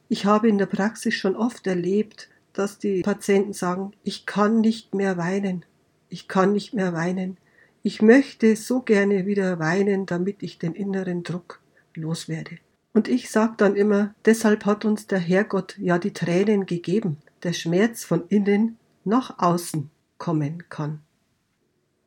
Ich 0.07 0.23
habe 0.23 0.47
in 0.47 0.59
der 0.59 0.65
Praxis 0.65 1.15
schon 1.15 1.35
oft 1.35 1.67
erlebt, 1.67 2.29
dass 2.53 2.77
die 2.77 3.01
Patienten 3.01 3.51
sagen, 3.51 3.91
ich 4.05 4.25
kann 4.25 4.61
nicht 4.61 4.95
mehr 4.95 5.17
weinen, 5.17 5.65
ich 6.07 6.29
kann 6.29 6.53
nicht 6.53 6.73
mehr 6.73 6.93
weinen. 6.93 7.35
Ich 7.83 8.01
möchte 8.01 8.55
so 8.55 8.81
gerne 8.81 9.25
wieder 9.25 9.57
weinen, 9.57 10.05
damit 10.05 10.43
ich 10.43 10.59
den 10.59 10.73
inneren 10.73 11.23
Druck 11.23 11.61
loswerde. 11.95 12.59
Und 12.93 13.07
ich 13.07 13.31
sage 13.31 13.53
dann 13.57 13.75
immer, 13.75 14.13
deshalb 14.25 14.65
hat 14.65 14.85
uns 14.85 15.07
der 15.07 15.19
Herrgott 15.19 15.77
ja 15.79 15.97
die 15.97 16.13
Tränen 16.13 16.67
gegeben, 16.67 17.17
der 17.41 17.53
Schmerz 17.53 18.03
von 18.03 18.27
innen 18.27 18.77
nach 19.03 19.39
außen 19.39 19.89
kommen 20.19 20.65
kann. 20.69 21.01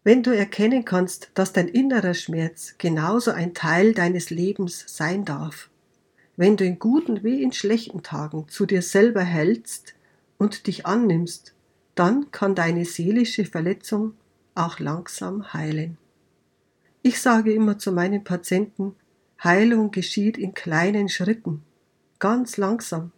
Wenn 0.05 0.23
du 0.23 0.31
erkennen 0.31 0.85
kannst, 0.85 1.31
dass 1.35 1.53
dein 1.53 1.67
innerer 1.67 2.15
Schmerz 2.15 2.75
genauso 2.79 3.33
ein 3.33 3.55
Teil 3.55 3.95
deines 3.95 4.31
Lebens 4.31 4.85
sein 4.87 5.25
darf, 5.25 5.71
wenn 6.37 6.57
du 6.57 6.65
in 6.65 6.79
guten 6.79 7.25
wie 7.25 7.43
in 7.43 7.53
schlechten 7.53 8.03
Tagen 8.03 8.47
zu 8.49 8.67
dir 8.67 8.83
selber 8.83 9.23
hältst 9.23 9.95
und 10.39 10.67
dich 10.67 10.87
annimmst, 10.87 11.55
dann 11.95 12.31
kann 12.31 12.55
deine 12.55 12.85
seelische 12.85 13.45
Verletzung 13.45 14.15
auch 14.55 14.79
langsam 14.79 15.53
heilen. 15.53 15.99
Ich 17.03 17.21
sage 17.21 17.53
immer 17.53 17.79
zu 17.79 17.93
meinen 17.93 18.25
Patienten, 18.25 18.97
Heilung 19.43 19.91
geschieht 19.91 20.39
in 20.39 20.55
kleinen 20.55 21.09
Schritten, 21.09 21.63
ganz 22.19 22.57
langsam. 22.57 23.13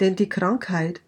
Denn 0.00 0.16
die 0.16 0.28
Krankheit, 0.28 1.02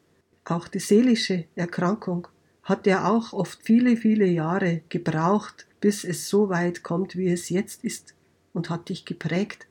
auch 0.45 0.69
die 0.69 0.79
seelische 0.79 1.45
Erkrankung, 1.55 2.29
hat 2.63 2.87
er 2.87 3.09
auch 3.09 3.33
oft 3.33 3.61
viele, 3.63 3.97
viele 3.97 4.27
Jahre 4.27 4.83
gebraucht, 4.89 5.67
bis 5.81 6.05
es 6.05 6.29
so 6.29 6.49
weit 6.49 6.83
kommt, 6.83 7.17
wie 7.17 7.31
es 7.31 7.49
jetzt 7.49 7.85
ist 7.85 8.15
und 8.53 8.71
hat 8.71 8.89
dich 8.89 9.05
geprägt. 9.05 9.67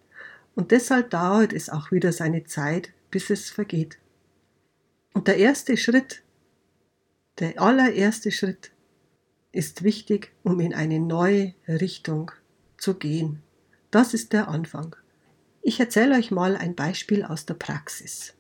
Und 0.56 0.72
deshalb 0.72 1.10
dauert 1.10 1.54
es 1.54 1.70
auch 1.70 1.92
wieder 1.92 2.12
seine 2.12 2.46
Zeit, 2.46 2.94
bis 3.12 3.30
es 3.30 3.50
vergeht. 3.50 3.98
Und 5.14 5.28
der 5.28 5.38
erste 5.38 5.78
Schritt, 5.78 6.24
der 7.40 7.62
allererste 7.62 8.32
Schritt 8.32 8.72
ist 9.56 9.84
wichtig, 9.84 10.32
um 10.44 10.60
in 10.60 10.74
eine 10.74 11.00
neue 11.00 11.54
Richtung 11.68 12.32
zu 12.78 12.96
gehen. 12.96 13.42
Das 13.92 14.14
ist 14.14 14.34
der 14.34 14.48
Anfang. 14.48 14.96
Ich 15.62 15.80
erzähle 15.80 16.16
euch 16.16 16.30
mal 16.30 16.56
ein 16.56 16.76
Beispiel 16.76 17.24
aus 17.24 17.46
der 17.46 17.56
Praxis. 17.56 18.34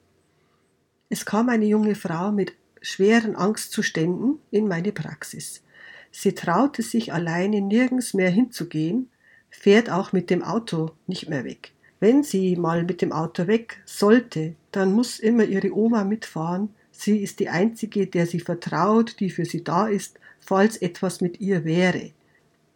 Es 1.10 1.25
kam 1.25 1.50
eine 1.50 1.65
junge 1.65 1.95
Frau 1.95 2.31
mit 2.31 2.53
schweren 2.81 3.36
Angstzuständen 3.36 4.39
in 4.51 4.67
meine 4.67 4.91
Praxis. 4.91 5.63
Sie 6.12 6.34
traute 6.34 6.81
sich 6.81 7.13
alleine 7.13 7.62
nirgends 7.62 8.13
mehr 8.13 8.29
hinzugehen, 8.29 9.10
fährt 9.50 9.89
auch 9.89 10.13
mit 10.13 10.29
dem 10.29 10.43
Auto 10.43 10.91
nicht 11.07 11.29
mehr 11.29 11.43
weg. 11.43 11.72
Wenn 12.00 12.24
sie 12.24 12.55
mal 12.55 12.84
mit 12.84 13.01
dem 13.01 13.12
Auto 13.12 13.48
weg 13.48 13.81
sollte, 13.86 14.55
dann 14.72 14.93
muss 14.93 15.19
immer 15.19 15.45
ihre 15.45 15.75
Oma 15.75 16.03
mitfahren. 16.03 16.69
Sie 16.91 17.24
ist 17.24 17.39
die 17.39 17.50
Einzige, 17.50 18.07
der 18.07 18.27
sie 18.27 18.39
vertraut, 18.39 19.19
die 19.19 19.29
für 19.29 19.45
sie 19.45 19.63
da 19.63 19.88
ist, 19.88 20.19
falls 20.46 20.78
etwas 20.78 21.22
mit 21.22 21.42
ihr 21.42 21.66
wäre. 21.66 22.12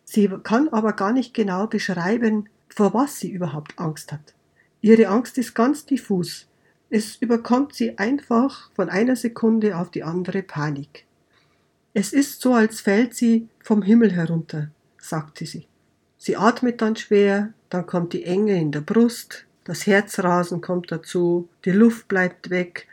Sie 0.05 0.27
kann 0.43 0.69
aber 0.69 0.93
gar 0.93 1.13
nicht 1.13 1.33
genau 1.33 1.67
beschreiben, 1.67 2.49
vor 2.67 2.93
was 2.93 3.19
sie 3.19 3.29
überhaupt 3.29 3.77
Angst 3.77 4.11
hat. 4.11 4.33
Ihre 4.81 5.07
Angst 5.07 5.37
ist 5.37 5.53
ganz 5.53 5.85
diffus. 5.85 6.47
Es 6.89 7.17
überkommt 7.17 7.75
sie 7.75 7.97
einfach 7.97 8.71
von 8.73 8.89
einer 8.89 9.15
Sekunde 9.15 9.77
auf 9.77 9.91
die 9.91 10.03
andere 10.03 10.41
Panik. 10.41 11.05
Es 11.93 12.13
ist 12.13 12.41
so, 12.41 12.53
als 12.53 12.81
fällt 12.81 13.13
sie 13.13 13.47
vom 13.61 13.81
Himmel 13.81 14.11
herunter, 14.11 14.69
sagte 14.97 15.45
sie. 15.45 15.67
Sie 16.17 16.37
atmet 16.37 16.81
dann 16.81 16.95
schwer, 16.95 17.53
dann 17.69 17.85
kommt 17.85 18.13
die 18.13 18.23
Enge 18.23 18.59
in 18.59 18.71
der 18.71 18.81
Brust, 18.81 19.45
das 19.63 19.85
Herzrasen 19.85 20.61
kommt 20.61 20.91
dazu, 20.91 21.47
die 21.65 21.71
Luft 21.71 22.07
bleibt 22.07 22.49
weg, 22.49 22.87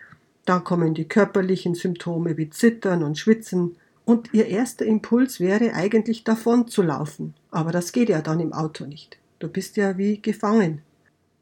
dann 0.45 0.65
kommen 0.65 0.95
die 0.95 1.09
körperlichen 1.09 1.75
Symptome 1.75 2.37
wie 2.37 2.51
Zittern 2.51 3.03
und 3.03 3.19
Schwitzen, 3.19 3.77
und 4.07 4.33
ihr 4.33 4.47
erster 4.47 4.87
Impuls 4.87 5.41
wäre 5.41 5.75
eigentlich 5.75 6.23
davon 6.25 6.69
zu 6.69 6.81
laufen, 6.81 7.35
aber 7.51 7.73
das 7.73 7.93
geht 7.93 8.09
ja 8.09 8.23
dann 8.23 8.41
im 8.41 8.53
Auto 8.53 8.87
nicht. 8.87 9.19
Du 9.41 9.49
bist 9.49 9.77
ja 9.77 9.99
wie 9.99 10.23
gefangen. 10.23 10.81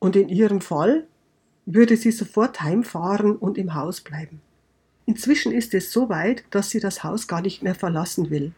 Und 0.00 0.16
in 0.16 0.28
ihrem 0.28 0.60
Fall 0.60 1.06
würde 1.66 1.96
sie 1.96 2.10
sofort 2.10 2.62
heimfahren 2.62 3.36
und 3.36 3.58
im 3.58 3.74
Haus 3.74 4.00
bleiben. 4.00 4.40
Inzwischen 5.06 5.52
ist 5.52 5.74
es 5.74 5.92
so 5.92 6.08
weit, 6.08 6.44
dass 6.50 6.70
sie 6.70 6.80
das 6.80 7.04
Haus 7.04 7.28
gar 7.28 7.42
nicht 7.42 7.62
mehr 7.62 7.74
verlassen 7.74 8.30
will. 8.30 8.52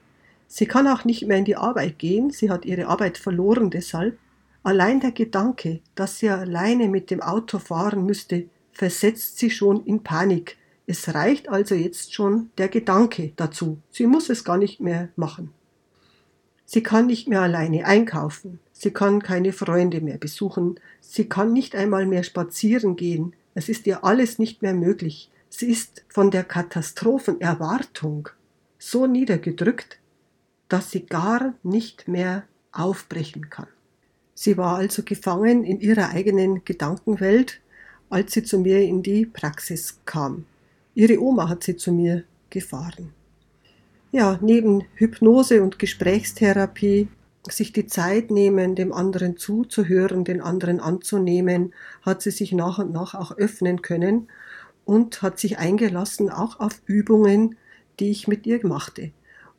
Sie 0.46 0.66
kann 0.66 0.86
auch 0.86 1.04
nicht 1.04 1.26
mehr 1.26 1.38
in 1.38 1.44
die 1.44 1.56
Arbeit 1.56 1.98
gehen, 1.98 2.30
sie 2.30 2.48
hat 2.48 2.64
ihre 2.64 2.86
Arbeit 2.86 3.18
verloren 3.18 3.70
deshalb. 3.70 4.16
Allein 4.62 5.00
der 5.00 5.10
Gedanke, 5.10 5.80
dass 5.96 6.20
sie 6.20 6.30
alleine 6.30 6.88
mit 6.88 7.10
dem 7.10 7.20
Auto 7.20 7.58
fahren 7.58 8.06
müsste, 8.06 8.46
versetzt 8.70 9.38
sie 9.38 9.50
schon 9.50 9.84
in 9.84 10.04
Panik. 10.04 10.56
Es 10.86 11.14
reicht 11.14 11.48
also 11.48 11.74
jetzt 11.74 12.14
schon 12.14 12.50
der 12.58 12.68
Gedanke 12.68 13.32
dazu. 13.36 13.78
Sie 13.90 14.06
muss 14.06 14.30
es 14.30 14.44
gar 14.44 14.56
nicht 14.56 14.80
mehr 14.80 15.08
machen. 15.16 15.52
Sie 16.64 16.82
kann 16.82 17.06
nicht 17.06 17.28
mehr 17.28 17.42
alleine 17.42 17.86
einkaufen. 17.86 18.60
Sie 18.72 18.90
kann 18.90 19.22
keine 19.22 19.52
Freunde 19.52 20.00
mehr 20.00 20.18
besuchen. 20.18 20.78
Sie 21.00 21.28
kann 21.28 21.52
nicht 21.52 21.74
einmal 21.74 22.06
mehr 22.06 22.22
spazieren 22.22 22.96
gehen. 22.96 23.34
Es 23.54 23.68
ist 23.68 23.86
ihr 23.86 24.04
alles 24.04 24.38
nicht 24.38 24.62
mehr 24.62 24.74
möglich. 24.74 25.30
Sie 25.48 25.70
ist 25.70 26.04
von 26.08 26.30
der 26.30 26.44
Katastrophenerwartung 26.44 28.28
so 28.78 29.06
niedergedrückt, 29.06 29.98
dass 30.68 30.90
sie 30.90 31.06
gar 31.06 31.54
nicht 31.62 32.08
mehr 32.08 32.44
aufbrechen 32.72 33.48
kann. 33.48 33.68
Sie 34.34 34.58
war 34.58 34.76
also 34.76 35.02
gefangen 35.02 35.64
in 35.64 35.80
ihrer 35.80 36.10
eigenen 36.10 36.64
Gedankenwelt, 36.64 37.60
als 38.10 38.32
sie 38.32 38.42
zu 38.42 38.58
mir 38.58 38.82
in 38.82 39.02
die 39.02 39.24
Praxis 39.24 39.98
kam. 40.04 40.44
Ihre 40.96 41.22
Oma 41.22 41.48
hat 41.48 41.62
sie 41.62 41.76
zu 41.76 41.92
mir 41.92 42.24
gefahren 42.50 43.12
ja, 44.16 44.38
neben 44.40 44.84
Hypnose 44.94 45.62
und 45.62 45.78
Gesprächstherapie 45.78 47.08
sich 47.48 47.72
die 47.72 47.86
Zeit 47.86 48.30
nehmen, 48.30 48.74
dem 48.74 48.92
anderen 48.92 49.36
zuzuhören, 49.36 50.24
den 50.24 50.40
anderen 50.40 50.80
anzunehmen, 50.80 51.74
hat 52.00 52.22
sie 52.22 52.30
sich 52.30 52.52
nach 52.52 52.78
und 52.78 52.92
nach 52.92 53.14
auch 53.14 53.36
öffnen 53.36 53.82
können 53.82 54.28
und 54.86 55.20
hat 55.20 55.38
sich 55.38 55.58
eingelassen 55.58 56.30
auch 56.30 56.60
auf 56.60 56.80
Übungen, 56.86 57.56
die 58.00 58.10
ich 58.10 58.26
mit 58.26 58.46
ihr 58.46 58.66
machte. 58.66 59.12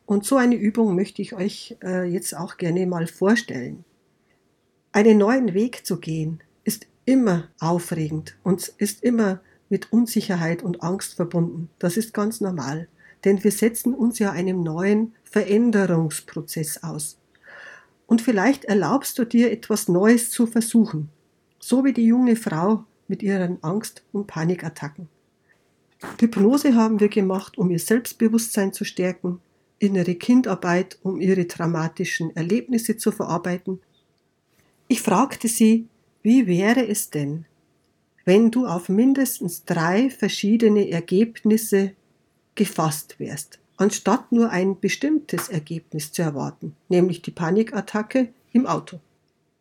Und 0.08 0.26
so 0.26 0.38
eine 0.38 0.56
Übung 0.56 0.96
möchte 0.96 1.22
ich 1.22 1.36
euch 1.36 1.78
äh, 1.84 2.06
jetzt 2.06 2.36
auch 2.36 2.58
gerne 2.58 2.88
mal 2.88 3.06
vorstellen. 3.06 3.86
Einen 4.92 5.20
neuen 5.20 5.54
Weg 5.54 5.86
zu 5.86 6.00
gehen 6.00 6.42
ist 6.64 6.88
immer 7.06 7.50
aufregend 7.60 8.36
und 8.44 8.74
ist 8.80 9.04
immer 9.04 9.40
mit 9.70 9.92
Unsicherheit 9.92 10.64
und 10.64 10.84
Angst 10.84 11.16
verbunden. 11.16 11.70
Das 11.80 11.98
ist 11.98 12.14
ganz 12.14 12.42
normal 12.42 12.88
denn 13.24 13.44
wir 13.44 13.52
setzen 13.52 13.94
uns 13.94 14.20
ja 14.20 14.32
einem 14.32 14.64
neuen 14.64 15.14
Veränderungsprozess 15.24 16.84
aus. 16.84 17.18
Und 18.06 18.22
vielleicht 18.22 18.66
erlaubst 18.66 19.20
du 19.20 19.26
dir 19.26 19.52
etwas 19.52 19.88
Neues 19.88 20.32
zu 20.32 20.48
versuchen, 20.48 21.10
so 21.60 21.84
wie 21.84 21.94
die 21.94 22.06
junge 22.06 22.36
Frau 22.36 22.86
mit 23.08 23.24
ihren 23.24 23.62
Angst- 23.64 24.04
und 24.14 24.28
Panikattacken. 24.28 25.10
Hypnose 26.20 26.76
haben 26.76 27.00
wir 27.00 27.10
gemacht, 27.10 27.58
um 27.58 27.70
ihr 27.72 27.80
Selbstbewusstsein 27.80 28.72
zu 28.72 28.86
stärken, 28.86 29.42
innere 29.80 30.16
Kindarbeit, 30.16 30.98
um 31.04 31.20
ihre 31.20 31.46
dramatischen 31.46 32.36
Erlebnisse 32.36 32.98
zu 32.98 33.12
verarbeiten. 33.12 33.82
Ich 34.88 35.02
fragte 35.02 35.48
sie, 35.48 35.88
wie 36.24 36.48
wäre 36.48 36.88
es 36.88 37.10
denn, 37.10 37.46
wenn 38.28 38.52
du 38.52 38.68
auf 38.68 38.90
mindestens 38.90 39.64
drei 39.64 40.10
verschiedene 40.10 40.90
Ergebnisse 40.92 41.94
gefasst 42.56 43.22
wärst, 43.22 43.58
anstatt 43.78 44.34
nur 44.34 44.50
ein 44.50 44.82
bestimmtes 44.82 45.48
Ergebnis 45.48 46.12
zu 46.12 46.24
erwarten, 46.24 46.76
nämlich 46.90 47.22
die 47.22 47.32
Panikattacke 47.32 48.28
im 48.52 48.66
Auto. 48.66 49.00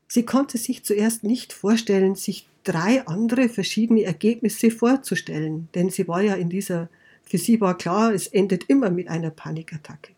Sie 0.08 0.25
konnte 0.25 0.58
sich 0.58 0.82
zuerst 0.82 1.23
nicht 1.23 1.52
vorstellen, 1.52 2.16
sich 2.16 2.49
drei 2.64 3.06
andere 3.06 3.49
verschiedene 3.49 4.02
Ergebnisse 4.02 4.73
vorzustellen, 4.73 5.68
denn 5.76 5.90
sie 5.90 6.08
war 6.08 6.23
ja 6.23 6.35
in 6.35 6.49
dieser, 6.49 6.88
für 7.23 7.38
sie 7.38 7.61
war 7.61 7.78
klar, 7.78 8.12
es 8.14 8.26
endet 8.26 8.64
immer 8.64 8.90
mit 8.90 9.06
einer 9.06 9.30
Panikattacke. 9.30 10.11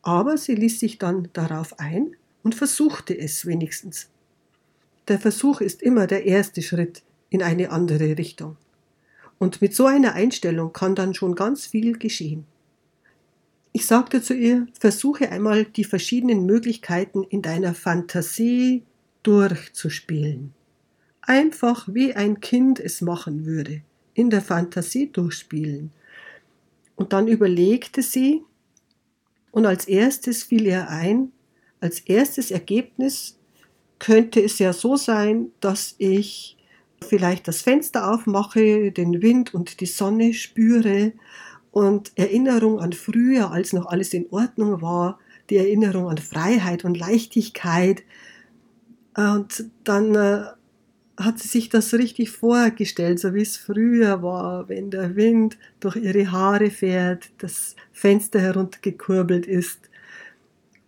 Aber 0.00 0.38
sie 0.38 0.54
ließ 0.54 0.80
sich 0.80 0.96
dann 0.96 1.28
darauf 1.34 1.78
ein 1.78 2.16
und 2.42 2.54
versuchte 2.54 3.18
es 3.18 3.44
wenigstens. 3.44 4.08
Der 5.08 5.20
Versuch 5.20 5.60
ist 5.60 5.82
immer 5.82 6.06
der 6.06 6.24
erste 6.24 6.62
Schritt 6.62 7.02
in 7.30 7.42
eine 7.42 7.70
andere 7.70 8.18
Richtung. 8.18 8.56
Und 9.38 9.60
mit 9.60 9.74
so 9.74 9.86
einer 9.86 10.14
Einstellung 10.14 10.72
kann 10.72 10.94
dann 10.94 11.14
schon 11.14 11.34
ganz 11.34 11.66
viel 11.66 11.98
geschehen. 11.98 12.44
Ich 13.72 13.86
sagte 13.86 14.22
zu 14.22 14.32
ihr, 14.32 14.66
versuche 14.78 15.30
einmal 15.30 15.66
die 15.66 15.84
verschiedenen 15.84 16.46
Möglichkeiten 16.46 17.24
in 17.24 17.42
deiner 17.42 17.74
Fantasie 17.74 18.84
durchzuspielen. 19.22 20.54
Einfach 21.20 21.86
wie 21.92 22.14
ein 22.14 22.40
Kind 22.40 22.80
es 22.80 23.02
machen 23.02 23.44
würde, 23.44 23.82
in 24.14 24.30
der 24.30 24.40
Fantasie 24.40 25.10
durchspielen. 25.12 25.90
Und 26.94 27.12
dann 27.12 27.28
überlegte 27.28 28.00
sie, 28.00 28.42
und 29.50 29.66
als 29.66 29.86
erstes 29.86 30.42
fiel 30.44 30.66
ihr 30.66 30.88
ein, 30.88 31.32
als 31.80 32.00
erstes 32.00 32.50
Ergebnis 32.50 33.38
könnte 33.98 34.42
es 34.42 34.58
ja 34.58 34.72
so 34.72 34.96
sein, 34.96 35.50
dass 35.60 35.94
ich 35.98 36.55
vielleicht 37.02 37.48
das 37.48 37.62
Fenster 37.62 38.12
aufmache, 38.12 38.92
den 38.92 39.22
Wind 39.22 39.54
und 39.54 39.80
die 39.80 39.86
Sonne 39.86 40.34
spüre 40.34 41.12
und 41.70 42.12
Erinnerung 42.16 42.80
an 42.80 42.92
früher, 42.92 43.50
als 43.50 43.72
noch 43.72 43.86
alles 43.86 44.14
in 44.14 44.26
Ordnung 44.30 44.80
war, 44.80 45.18
die 45.50 45.58
Erinnerung 45.58 46.08
an 46.08 46.18
Freiheit 46.18 46.84
und 46.84 46.98
Leichtigkeit. 46.98 48.02
Und 49.14 49.70
dann 49.84 50.14
äh, 50.14 50.44
hat 51.18 51.38
sie 51.38 51.48
sich 51.48 51.68
das 51.68 51.92
richtig 51.92 52.30
vorgestellt, 52.30 53.20
so 53.20 53.34
wie 53.34 53.42
es 53.42 53.58
früher 53.58 54.22
war, 54.22 54.68
wenn 54.70 54.90
der 54.90 55.16
Wind 55.16 55.58
durch 55.80 55.96
ihre 55.96 56.32
Haare 56.32 56.70
fährt, 56.70 57.30
das 57.38 57.76
Fenster 57.92 58.40
heruntergekurbelt 58.40 59.46
ist. 59.46 59.90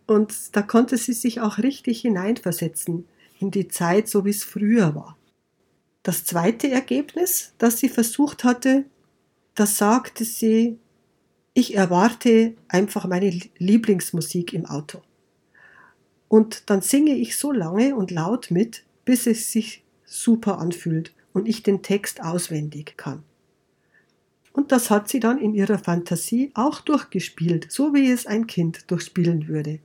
Und 0.06 0.56
da 0.56 0.62
konnte 0.62 0.96
sie 0.96 1.12
sich 1.12 1.42
auch 1.42 1.58
richtig 1.58 2.00
hineinversetzen 2.00 3.06
in 3.40 3.50
die 3.50 3.68
Zeit, 3.68 4.08
so 4.08 4.24
wie 4.24 4.30
es 4.30 4.42
früher 4.42 4.94
war. 4.94 5.17
Das 6.08 6.24
zweite 6.24 6.70
Ergebnis, 6.70 7.52
das 7.58 7.80
sie 7.80 7.90
versucht 7.90 8.42
hatte, 8.42 8.86
da 9.54 9.66
sagte 9.66 10.24
sie, 10.24 10.78
ich 11.52 11.74
erwarte 11.74 12.54
einfach 12.66 13.06
meine 13.06 13.28
Lieblingsmusik 13.58 14.54
im 14.54 14.64
Auto. 14.64 15.02
Und 16.28 16.70
dann 16.70 16.80
singe 16.80 17.14
ich 17.14 17.36
so 17.36 17.52
lange 17.52 17.94
und 17.94 18.10
laut 18.10 18.50
mit, 18.50 18.84
bis 19.04 19.26
es 19.26 19.52
sich 19.52 19.84
super 20.06 20.60
anfühlt 20.60 21.12
und 21.34 21.46
ich 21.46 21.62
den 21.62 21.82
Text 21.82 22.22
auswendig 22.22 22.96
kann. 22.96 23.22
Und 24.54 24.72
das 24.72 24.88
hat 24.88 25.10
sie 25.10 25.20
dann 25.20 25.36
in 25.36 25.52
ihrer 25.52 25.78
Fantasie 25.78 26.52
auch 26.54 26.80
durchgespielt, 26.80 27.70
so 27.70 27.92
wie 27.92 28.10
es 28.10 28.24
ein 28.24 28.46
Kind 28.46 28.90
durchspielen 28.90 29.46
würde. 29.46 29.78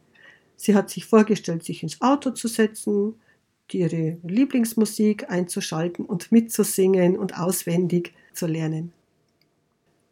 Sie 0.55 0.73
hat 0.73 0.89
sich 0.89 1.05
vorgestellt, 1.05 1.65
sich 1.65 1.83
ins 1.83 1.99
Auto 1.99 2.31
zu 2.31 2.47
setzen, 2.47 3.15
ihre 3.71 4.17
Lieblingsmusik 4.23 5.29
einzuschalten 5.29 6.05
und 6.05 6.31
mitzusingen 6.31 7.17
und 7.17 7.39
auswendig 7.39 8.13
zu 8.33 8.47
lernen. 8.47 8.91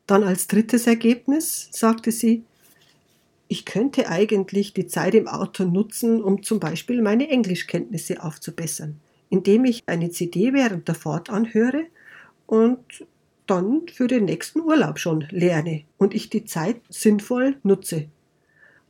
Dann 0.08 0.24
als 0.24 0.48
drittes 0.48 0.88
Ergebnis 0.88 1.70
sagte 1.72 2.12
sie, 2.12 2.44
ich 3.48 3.66
könnte 3.66 4.08
eigentlich 4.08 4.74
die 4.74 4.88
Zeit 4.88 5.14
im 5.14 5.28
Auto 5.28 5.66
nutzen, 5.66 6.22
um 6.24 6.42
zum 6.42 6.60
Beispiel 6.60 7.02
meine 7.02 7.30
Englischkenntnisse 7.30 8.24
aufzubessern, 8.24 9.00
indem 9.30 9.66
ich 9.66 9.84
eine 9.88 10.10
CD 10.10 10.54
während 10.54 10.88
der 10.88 10.96
Fahrt 10.96 11.30
anhöre 11.30 11.86
und 12.48 13.06
dann 13.48 13.82
für 13.92 14.08
den 14.08 14.26
nächsten 14.26 14.62
Urlaub 14.62 15.00
schon 15.00 15.26
lerne 15.32 15.84
und 15.98 16.14
ich 16.14 16.30
die 16.30 16.46
Zeit 16.46 16.78
sinnvoll 16.90 17.58
nutze. 17.64 18.08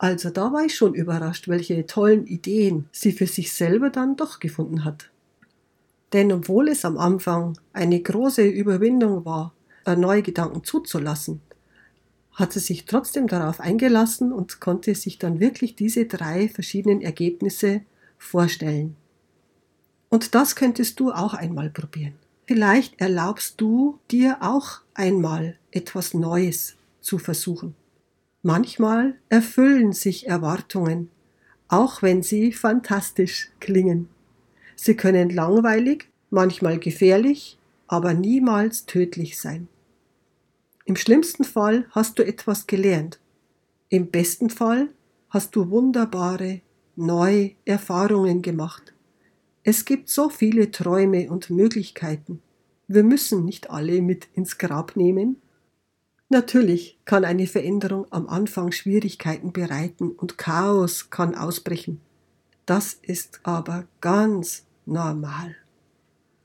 Also 0.01 0.31
da 0.31 0.51
war 0.51 0.65
ich 0.65 0.73
schon 0.73 0.95
überrascht, 0.95 1.47
welche 1.47 1.85
tollen 1.85 2.25
Ideen 2.25 2.89
sie 2.91 3.11
für 3.11 3.27
sich 3.27 3.53
selber 3.53 3.91
dann 3.91 4.15
doch 4.15 4.39
gefunden 4.39 4.83
hat. 4.83 5.11
Denn 6.11 6.31
obwohl 6.31 6.69
es 6.69 6.85
am 6.85 6.97
Anfang 6.97 7.55
eine 7.71 8.01
große 8.01 8.43
Überwindung 8.43 9.25
war, 9.25 9.53
neue 9.85 10.23
Gedanken 10.23 10.63
zuzulassen, 10.63 11.39
hat 12.33 12.51
sie 12.51 12.61
sich 12.61 12.85
trotzdem 12.85 13.27
darauf 13.27 13.59
eingelassen 13.59 14.33
und 14.33 14.59
konnte 14.59 14.95
sich 14.95 15.19
dann 15.19 15.39
wirklich 15.39 15.75
diese 15.75 16.07
drei 16.07 16.49
verschiedenen 16.49 17.01
Ergebnisse 17.01 17.81
vorstellen. 18.17 18.95
Und 20.09 20.33
das 20.33 20.55
könntest 20.55 20.99
du 20.99 21.11
auch 21.11 21.35
einmal 21.35 21.69
probieren. 21.69 22.13
Vielleicht 22.47 22.99
erlaubst 22.99 23.61
du 23.61 23.99
dir 24.09 24.39
auch 24.41 24.81
einmal 24.95 25.59
etwas 25.69 26.15
Neues 26.15 26.75
zu 27.01 27.19
versuchen. 27.19 27.75
Manchmal 28.43 29.15
erfüllen 29.29 29.93
sich 29.93 30.27
Erwartungen, 30.27 31.09
auch 31.67 32.01
wenn 32.01 32.23
sie 32.23 32.51
fantastisch 32.51 33.49
klingen. 33.59 34.09
Sie 34.75 34.95
können 34.95 35.29
langweilig, 35.29 36.09
manchmal 36.29 36.79
gefährlich 36.79 37.59
aber 37.91 38.13
niemals 38.13 38.85
tödlich 38.85 39.37
sein. 39.37 39.67
Im 40.85 40.95
schlimmsten 40.95 41.43
Fall 41.43 41.85
hast 41.91 42.17
du 42.17 42.23
etwas 42.25 42.65
gelernt. 42.65 43.19
Im 43.89 44.07
besten 44.07 44.49
Fall 44.49 44.87
hast 45.29 45.57
du 45.57 45.69
wunderbare, 45.69 46.61
neue 46.95 47.51
Erfahrungen 47.65 48.41
gemacht. 48.41 48.93
Es 49.63 49.83
gibt 49.83 50.07
so 50.07 50.29
viele 50.29 50.71
Träume 50.71 51.29
und 51.29 51.49
Möglichkeiten. 51.49 52.41
Wir 52.87 53.03
müssen 53.03 53.43
nicht 53.43 53.69
alle 53.69 54.01
mit 54.01 54.29
ins 54.35 54.57
Grab 54.57 54.95
nehmen. 54.95 55.41
Natürlich 56.31 56.97
kann 57.03 57.25
eine 57.25 57.45
Veränderung 57.45 58.07
am 58.09 58.29
Anfang 58.29 58.71
Schwierigkeiten 58.71 59.51
bereiten 59.51 60.11
und 60.11 60.37
Chaos 60.37 61.09
kann 61.09 61.35
ausbrechen. 61.35 61.99
Das 62.65 62.93
ist 62.93 63.41
aber 63.43 63.83
ganz 63.99 64.63
normal. 64.85 65.57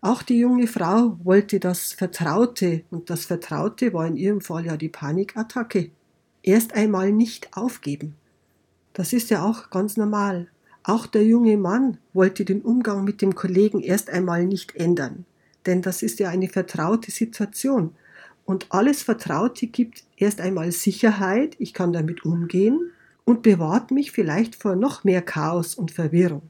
Auch 0.01 0.25
die 0.25 0.41
junge 0.41 0.67
Frau 0.67 1.17
wollte 1.23 1.61
das 1.61 1.93
Vertraute, 1.93 2.83
und 2.91 3.11
das 3.11 3.27
Vertraute 3.27 3.93
war 3.93 4.09
in 4.09 4.17
ihrem 4.17 4.41
Fall 4.41 4.67
ja 4.67 4.77
die 4.77 4.89
Panikattacke, 4.89 5.93
erst 6.43 6.75
einmal 6.75 7.13
nicht 7.13 7.57
aufgeben. 7.57 8.17
Das 8.93 9.13
ist 9.13 9.31
ja 9.31 9.45
auch 9.45 9.71
ganz 9.71 9.97
normal. 9.97 10.49
Auch 10.83 11.07
der 11.07 11.23
junge 11.25 11.57
Mann 11.57 11.99
wollte 12.13 12.45
den 12.45 12.63
Umgang 12.63 13.05
mit 13.05 13.23
dem 13.23 13.37
Kollegen 13.37 13.79
erst 13.79 14.11
einmal 14.11 14.47
nicht 14.47 14.75
ändern, 14.75 15.27
denn 15.65 15.81
das 15.81 16.03
ist 16.03 16.19
ja 16.19 16.29
eine 16.29 16.49
vertraute 16.49 17.13
Situation. 17.13 17.95
Und 18.47 18.67
alles 18.71 19.03
Vertraute 19.03 19.67
gibt 19.67 20.05
erst 20.17 20.41
einmal 20.41 20.73
Sicherheit, 20.73 21.57
ich 21.59 21.75
kann 21.75 21.93
damit 21.93 22.25
umgehen 22.25 22.93
und 23.25 23.43
bewahrt 23.43 23.91
mich 23.91 24.13
vielleicht 24.13 24.55
vor 24.55 24.77
noch 24.77 25.03
mehr 25.03 25.21
Chaos 25.21 25.75
und 25.75 25.91
Verwirrung. 25.91 26.43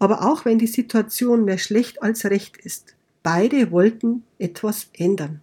Aber 0.00 0.28
auch 0.28 0.44
wenn 0.44 0.58
die 0.58 0.66
Situation 0.66 1.44
mehr 1.44 1.58
schlecht 1.58 2.02
als 2.02 2.24
recht 2.24 2.56
ist, 2.56 2.96
beide 3.22 3.70
wollten 3.70 4.24
etwas 4.38 4.88
ändern. 4.92 5.40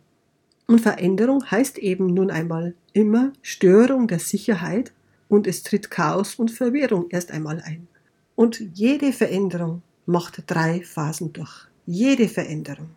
Und 0.68 0.82
Veränderung 0.82 1.50
heißt 1.50 1.78
eben 1.78 2.08
nun 2.08 2.30
einmal 2.30 2.74
immer 2.92 3.32
Störung 3.42 4.08
der 4.08 4.20
Sicherheit 4.20 4.92
und 5.30 5.48
es 5.48 5.64
tritt 5.64 5.92
Chaos 5.92 6.36
und 6.36 6.52
Verwirrung 6.52 7.08
erst 7.10 7.32
einmal 7.32 7.62
ein. 7.62 7.88
Und 8.36 8.60
jede 8.74 9.14
Veränderung 9.14 9.82
macht 10.06 10.44
drei 10.48 10.82
Phasen 10.84 11.32
durch. 11.32 11.68
Jede 11.86 12.28
Veränderung. 12.28 12.90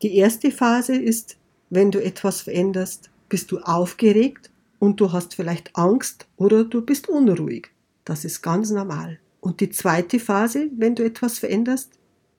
Die 0.00 0.16
erste 0.16 0.50
Phase 0.50 0.96
ist, 0.96 1.36
wenn 1.70 1.90
du 1.90 2.02
etwas 2.02 2.42
veränderst, 2.42 3.10
bist 3.28 3.50
du 3.52 3.58
aufgeregt 3.58 4.50
und 4.78 5.00
du 5.00 5.12
hast 5.12 5.34
vielleicht 5.34 5.74
Angst 5.76 6.26
oder 6.36 6.64
du 6.64 6.82
bist 6.82 7.08
unruhig. 7.08 7.70
Das 8.04 8.24
ist 8.24 8.42
ganz 8.42 8.70
normal. 8.70 9.18
Und 9.40 9.60
die 9.60 9.70
zweite 9.70 10.18
Phase, 10.18 10.70
wenn 10.76 10.94
du 10.94 11.04
etwas 11.04 11.38
veränderst, 11.38 11.90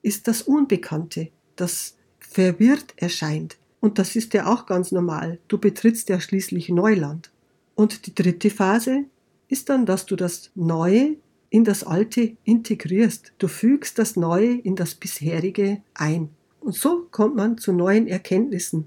ist 0.01 0.27
das 0.27 0.41
Unbekannte, 0.41 1.29
das 1.55 1.95
verwirrt 2.19 2.93
erscheint. 2.95 3.57
Und 3.79 3.99
das 3.99 4.15
ist 4.15 4.33
ja 4.33 4.47
auch 4.47 4.65
ganz 4.65 4.91
normal. 4.91 5.39
Du 5.47 5.57
betrittst 5.57 6.09
ja 6.09 6.19
schließlich 6.19 6.69
Neuland. 6.69 7.31
Und 7.75 8.07
die 8.07 8.15
dritte 8.15 8.49
Phase 8.49 9.05
ist 9.47 9.69
dann, 9.69 9.85
dass 9.85 10.05
du 10.05 10.15
das 10.15 10.51
Neue 10.55 11.15
in 11.49 11.63
das 11.63 11.83
Alte 11.83 12.35
integrierst. 12.43 13.33
Du 13.37 13.47
fügst 13.47 13.97
das 13.97 14.15
Neue 14.15 14.55
in 14.59 14.75
das 14.75 14.95
bisherige 14.95 15.81
ein. 15.93 16.29
Und 16.59 16.75
so 16.75 17.07
kommt 17.09 17.35
man 17.35 17.57
zu 17.57 17.71
neuen 17.71 18.07
Erkenntnissen. 18.07 18.85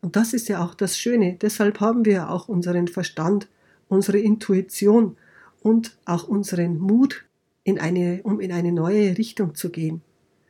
Und 0.00 0.16
das 0.16 0.32
ist 0.32 0.48
ja 0.48 0.64
auch 0.64 0.74
das 0.74 0.98
Schöne. 0.98 1.36
Deshalb 1.40 1.80
haben 1.80 2.04
wir 2.04 2.30
auch 2.30 2.48
unseren 2.48 2.88
Verstand, 2.88 3.48
unsere 3.88 4.18
Intuition 4.18 5.16
und 5.62 5.96
auch 6.04 6.26
unseren 6.26 6.78
Mut 6.78 7.24
in 7.64 7.78
eine, 7.78 8.20
um 8.22 8.40
in 8.40 8.52
eine 8.52 8.72
neue 8.72 9.18
Richtung 9.18 9.54
zu 9.54 9.70
gehen. 9.70 10.02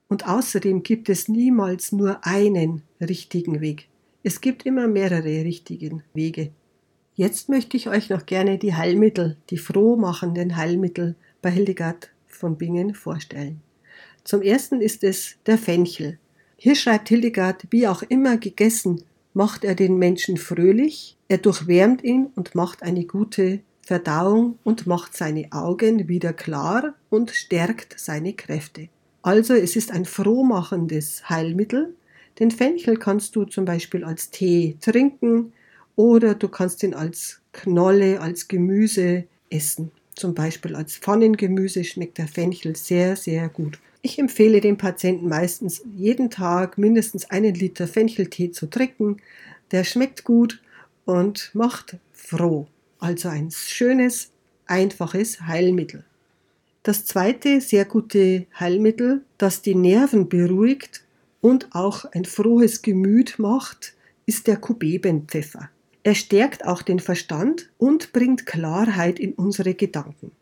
Und 0.08 0.28
außerdem 0.28 0.82
gibt 0.82 1.08
es 1.08 1.28
niemals 1.28 1.92
nur 1.92 2.24
einen 2.26 2.82
richtigen 3.00 3.60
Weg. 3.60 3.88
Es 4.22 4.40
gibt 4.40 4.66
immer 4.66 4.86
mehrere 4.86 5.44
richtigen 5.44 6.02
Wege. 6.14 6.50
Jetzt 7.14 7.48
möchte 7.48 7.76
ich 7.76 7.88
euch 7.88 8.10
noch 8.10 8.26
gerne 8.26 8.58
die 8.58 8.74
Heilmittel, 8.74 9.36
die 9.50 9.58
frohmachenden 9.58 10.56
Heilmittel 10.56 11.16
bei 11.42 11.50
Hildegard 11.50 12.10
von 12.26 12.56
Bingen 12.56 12.94
vorstellen. 12.94 13.60
Zum 14.24 14.42
ersten 14.42 14.80
ist 14.80 15.04
es 15.04 15.36
der 15.46 15.58
Fenchel. 15.58 16.18
Hier 16.56 16.74
schreibt 16.74 17.08
Hildegard, 17.08 17.66
wie 17.70 17.88
auch 17.88 18.02
immer 18.02 18.36
gegessen, 18.36 19.02
macht 19.34 19.64
er 19.64 19.74
den 19.74 19.98
Menschen 19.98 20.36
fröhlich, 20.36 21.16
er 21.28 21.38
durchwärmt 21.38 22.02
ihn 22.02 22.26
und 22.34 22.54
macht 22.54 22.82
eine 22.82 23.04
gute 23.04 23.60
Verdauung 23.82 24.58
und 24.64 24.86
macht 24.86 25.16
seine 25.16 25.50
Augen 25.52 26.08
wieder 26.08 26.32
klar 26.32 26.94
und 27.08 27.30
stärkt 27.30 27.98
seine 27.98 28.34
Kräfte. 28.34 28.88
Also 29.22 29.54
es 29.54 29.76
ist 29.76 29.90
ein 29.90 30.04
frohmachendes 30.04 31.28
Heilmittel. 31.28 31.94
Den 32.38 32.50
Fenchel 32.50 32.96
kannst 32.96 33.36
du 33.36 33.44
zum 33.44 33.64
Beispiel 33.64 34.04
als 34.04 34.30
Tee 34.30 34.76
trinken 34.80 35.52
oder 35.96 36.34
du 36.34 36.48
kannst 36.48 36.82
ihn 36.82 36.94
als 36.94 37.40
Knolle, 37.52 38.20
als 38.20 38.48
Gemüse 38.48 39.24
essen. 39.50 39.90
Zum 40.14 40.34
Beispiel 40.34 40.74
als 40.74 40.96
Pfannengemüse 40.96 41.84
schmeckt 41.84 42.18
der 42.18 42.28
Fenchel 42.28 42.76
sehr, 42.76 43.16
sehr 43.16 43.48
gut. 43.48 43.78
Ich 44.02 44.18
empfehle 44.18 44.60
den 44.60 44.78
Patienten 44.78 45.28
meistens 45.28 45.82
jeden 45.94 46.30
Tag 46.30 46.78
mindestens 46.78 47.30
einen 47.30 47.54
Liter 47.54 47.86
Fencheltee 47.86 48.50
zu 48.50 48.66
trinken. 48.66 49.18
Der 49.72 49.84
schmeckt 49.84 50.24
gut 50.24 50.62
und 51.04 51.50
macht 51.54 51.96
froh. 52.12 52.66
Also 52.98 53.28
ein 53.28 53.50
schönes, 53.50 54.30
einfaches 54.66 55.42
Heilmittel. 55.42 56.04
Das 56.82 57.04
zweite 57.04 57.60
sehr 57.60 57.84
gute 57.84 58.46
Heilmittel, 58.58 59.22
das 59.36 59.60
die 59.60 59.74
Nerven 59.74 60.30
beruhigt 60.30 61.04
und 61.42 61.68
auch 61.72 62.06
ein 62.06 62.24
frohes 62.24 62.80
Gemüt 62.80 63.38
macht, 63.38 63.94
ist 64.24 64.46
der 64.46 64.56
Kubebenpfeffer. 64.56 65.68
Er 66.02 66.14
stärkt 66.14 66.64
auch 66.64 66.80
den 66.80 67.00
Verstand 67.00 67.68
und 67.76 68.12
bringt 68.14 68.46
Klarheit 68.46 69.18
in 69.18 69.34
unsere 69.34 69.74
Gedanken. 69.74 70.32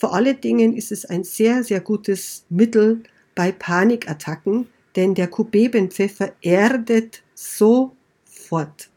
Vor 0.00 0.14
allen 0.14 0.40
Dingen 0.40 0.74
ist 0.74 0.92
es 0.92 1.04
ein 1.04 1.24
sehr, 1.24 1.62
sehr 1.62 1.80
gutes 1.80 2.46
Mittel 2.48 3.02
bei 3.34 3.52
Panikattacken, 3.52 4.66
denn 4.96 5.14
der 5.14 5.28
Kubebenpfeffer 5.28 6.32
erdet 6.40 7.22
sofort. 7.34 8.88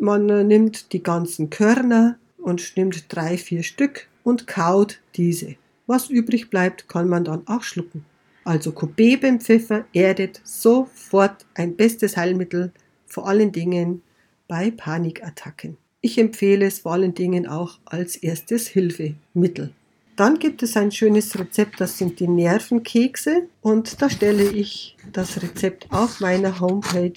Man 0.00 0.26
nimmt 0.48 0.92
die 0.92 1.04
ganzen 1.04 1.50
Körner 1.50 2.18
und 2.36 2.76
nimmt 2.76 3.04
drei, 3.14 3.38
vier 3.38 3.62
Stück 3.62 4.08
und 4.24 4.48
kaut 4.48 5.00
diese. 5.14 5.54
Was 5.86 6.10
übrig 6.10 6.50
bleibt, 6.50 6.88
kann 6.88 7.08
man 7.08 7.22
dann 7.22 7.46
auch 7.46 7.62
schlucken. 7.62 8.04
Also 8.42 8.72
Kubebenpfeffer 8.72 9.84
erdet 9.92 10.40
sofort 10.42 11.46
ein 11.54 11.76
bestes 11.76 12.16
Heilmittel, 12.16 12.72
vor 13.06 13.28
allen 13.28 13.52
Dingen 13.52 14.02
bei 14.48 14.72
Panikattacken. 14.72 15.76
Ich 16.00 16.18
empfehle 16.18 16.66
es 16.66 16.80
vor 16.80 16.94
allen 16.94 17.14
Dingen 17.14 17.46
auch 17.46 17.78
als 17.84 18.16
erstes 18.16 18.66
Hilfemittel. 18.66 19.74
Dann 20.20 20.38
gibt 20.38 20.62
es 20.62 20.76
ein 20.76 20.90
schönes 20.90 21.38
Rezept, 21.38 21.80
das 21.80 21.96
sind 21.96 22.20
die 22.20 22.28
Nervenkekse. 22.28 23.48
Und 23.62 24.02
da 24.02 24.10
stelle 24.10 24.50
ich 24.50 24.94
das 25.10 25.42
Rezept 25.42 25.90
auf 25.90 26.20
meiner 26.20 26.60
Homepage 26.60 27.14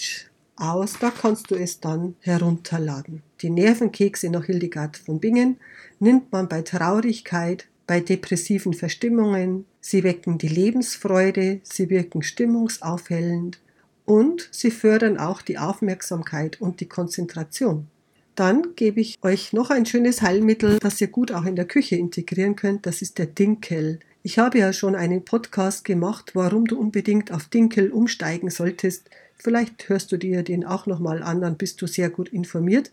aus. 0.56 1.00
Da 1.02 1.12
kannst 1.12 1.52
du 1.52 1.56
es 1.56 1.82
dann 1.82 2.16
herunterladen. 2.22 3.22
Die 3.42 3.50
Nervenkekse 3.50 4.30
nach 4.30 4.46
Hildegard 4.46 4.96
von 4.96 5.20
Bingen 5.20 5.58
nimmt 6.00 6.32
man 6.32 6.48
bei 6.48 6.62
Traurigkeit, 6.62 7.68
bei 7.88 8.00
depressiven 8.00 8.74
Verstimmungen. 8.74 9.66
Sie 9.82 10.06
wecken 10.06 10.38
die 10.38 10.48
Lebensfreude, 10.48 11.60
sie 11.63 11.89
wirken 11.89 12.24
stimmungsaufhellend 12.24 13.60
und 14.06 14.48
sie 14.50 14.72
fördern 14.72 15.18
auch 15.18 15.42
die 15.42 15.58
Aufmerksamkeit 15.58 16.62
und 16.62 16.80
die 16.80 16.88
Konzentration. 16.88 17.89
Dann 18.36 18.76
gebe 18.76 19.00
ich 19.00 19.19
euch 19.22 19.54
noch 19.54 19.69
ein 19.69 19.86
schönes 19.86 20.24
Heilmittel, 20.24 20.80
das 20.80 21.00
ihr 21.00 21.08
gut 21.08 21.32
auch 21.32 21.46
in 21.46 21.56
der 21.56 21.65
Küche 21.65 21.98
integrieren 21.98 22.56
könnt. 22.56 22.88
Das 22.88 23.04
ist 23.04 23.19
der 23.19 23.28
Dinkel. 23.28 24.00
Ich 24.24 24.39
habe 24.39 24.58
ja 24.58 24.74
schon 24.74 24.96
einen 24.96 25.24
Podcast 25.24 25.86
gemacht, 25.86 26.32
warum 26.34 26.65
du 26.65 26.80
unbedingt 26.80 27.32
auf 27.32 27.46
Dinkel 27.46 27.91
umsteigen 27.91 28.50
solltest. 28.50 29.10
Vielleicht 29.36 29.88
hörst 29.88 30.12
du 30.12 30.17
dir 30.17 30.41
den 30.41 30.65
auch 30.65 30.88
nochmal 30.88 31.22
an, 31.22 31.41
dann 31.41 31.58
bist 31.58 31.80
du 31.82 31.88
sehr 31.88 32.10
gut 32.10 32.30
informiert. 32.30 32.91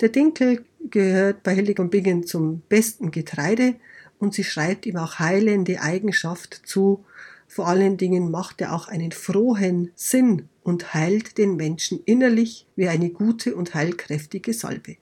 Der 0.00 0.10
Dinkel 0.10 0.64
gehört 0.90 1.42
bei 1.44 1.54
Hellig 1.54 1.78
und 1.78 1.90
Bingen 1.90 2.26
zum 2.26 2.60
besten 2.68 3.10
Getreide 3.10 3.76
und 4.18 4.34
sie 4.34 4.44
schreibt 4.44 4.84
ihm 4.84 4.96
auch 4.96 5.18
heilende 5.18 5.80
Eigenschaft 5.80 6.60
zu. 6.64 7.04
Vor 7.46 7.68
allen 7.68 7.96
Dingen 7.96 8.30
macht 8.30 8.60
er 8.60 8.74
auch 8.74 8.88
einen 8.88 9.12
frohen 9.12 9.92
Sinn 9.94 10.48
und 10.64 10.94
heilt 10.94 11.38
den 11.38 11.54
Menschen 11.54 12.00
innerlich 12.04 12.66
wie 12.74 12.88
eine 12.88 13.10
gute 13.10 13.54
und 13.54 13.74
heilkräftige 13.74 14.52
Salbe. 14.52 14.96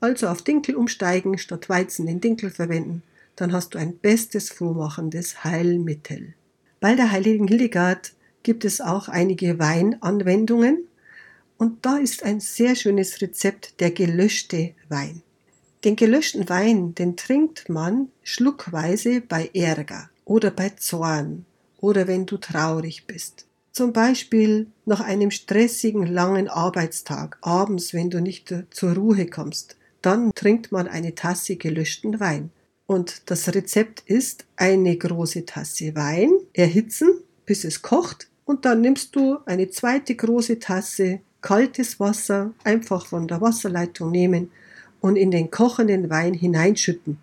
Also 0.00 0.28
auf 0.28 0.40
Dinkel 0.40 0.76
umsteigen, 0.76 1.36
statt 1.36 1.68
Weizen 1.68 2.06
den 2.06 2.22
Dinkel 2.22 2.50
verwenden, 2.50 3.02
dann 3.36 3.52
hast 3.52 3.74
du 3.74 3.78
ein 3.78 3.98
bestes 3.98 4.50
frohmachendes 4.50 5.44
Heilmittel. 5.44 6.34
Bei 6.78 6.94
der 6.94 7.10
heiligen 7.10 7.48
Hildegard 7.48 8.14
gibt 8.42 8.64
es 8.64 8.80
auch 8.80 9.08
einige 9.08 9.58
Weinanwendungen 9.58 10.86
und 11.58 11.84
da 11.84 11.98
ist 11.98 12.22
ein 12.22 12.40
sehr 12.40 12.74
schönes 12.74 13.20
Rezept 13.20 13.80
der 13.80 13.90
gelöschte 13.90 14.74
Wein. 14.88 15.22
Den 15.84 15.96
gelöschten 15.96 16.48
Wein, 16.48 16.94
den 16.94 17.16
trinkt 17.16 17.68
man 17.68 18.08
schluckweise 18.22 19.20
bei 19.20 19.50
Ärger 19.52 20.08
oder 20.24 20.50
bei 20.50 20.70
Zorn 20.70 21.44
oder 21.78 22.06
wenn 22.06 22.26
du 22.26 22.36
traurig 22.36 23.06
bist. 23.06 23.46
Zum 23.80 23.94
Beispiel 23.94 24.66
nach 24.84 25.00
einem 25.00 25.30
stressigen 25.30 26.06
langen 26.06 26.48
Arbeitstag, 26.48 27.38
abends, 27.40 27.94
wenn 27.94 28.10
du 28.10 28.20
nicht 28.20 28.54
zur 28.68 28.92
Ruhe 28.92 29.24
kommst, 29.24 29.76
dann 30.02 30.34
trinkt 30.34 30.70
man 30.70 30.86
eine 30.86 31.14
Tasse 31.14 31.56
gelöschten 31.56 32.20
Wein. 32.20 32.50
Und 32.84 33.22
das 33.30 33.48
Rezept 33.48 34.02
ist 34.04 34.44
eine 34.56 34.98
große 34.98 35.46
Tasse 35.46 35.94
Wein 35.94 36.30
erhitzen, 36.52 37.08
bis 37.46 37.64
es 37.64 37.80
kocht, 37.80 38.28
und 38.44 38.66
dann 38.66 38.82
nimmst 38.82 39.16
du 39.16 39.38
eine 39.46 39.70
zweite 39.70 40.14
große 40.14 40.58
Tasse 40.58 41.20
kaltes 41.40 41.98
Wasser 41.98 42.52
einfach 42.64 43.06
von 43.06 43.28
der 43.28 43.40
Wasserleitung 43.40 44.10
nehmen 44.10 44.50
und 45.00 45.16
in 45.16 45.30
den 45.30 45.50
kochenden 45.50 46.10
Wein 46.10 46.34
hineinschütten. 46.34 47.16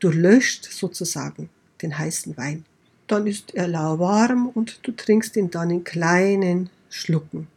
Du 0.00 0.10
löscht 0.10 0.70
sozusagen 0.70 1.48
den 1.80 1.96
heißen 1.96 2.36
Wein. 2.36 2.66
Dann 3.06 3.26
ist 3.26 3.54
er 3.54 3.68
lauwarm 3.68 4.48
und 4.48 4.80
du 4.82 4.92
trinkst 4.92 5.36
ihn 5.36 5.50
dann 5.50 5.70
in 5.70 5.84
kleinen 5.84 6.70
Schlucken. 6.88 7.48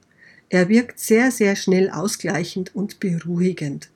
Er 0.49 0.69
wirkt 0.69 0.99
sehr, 0.99 1.31
sehr 1.31 1.55
schnell 1.55 1.89
ausgleichend 1.89 2.75
und 2.75 2.99
beruhigend. 2.99 3.89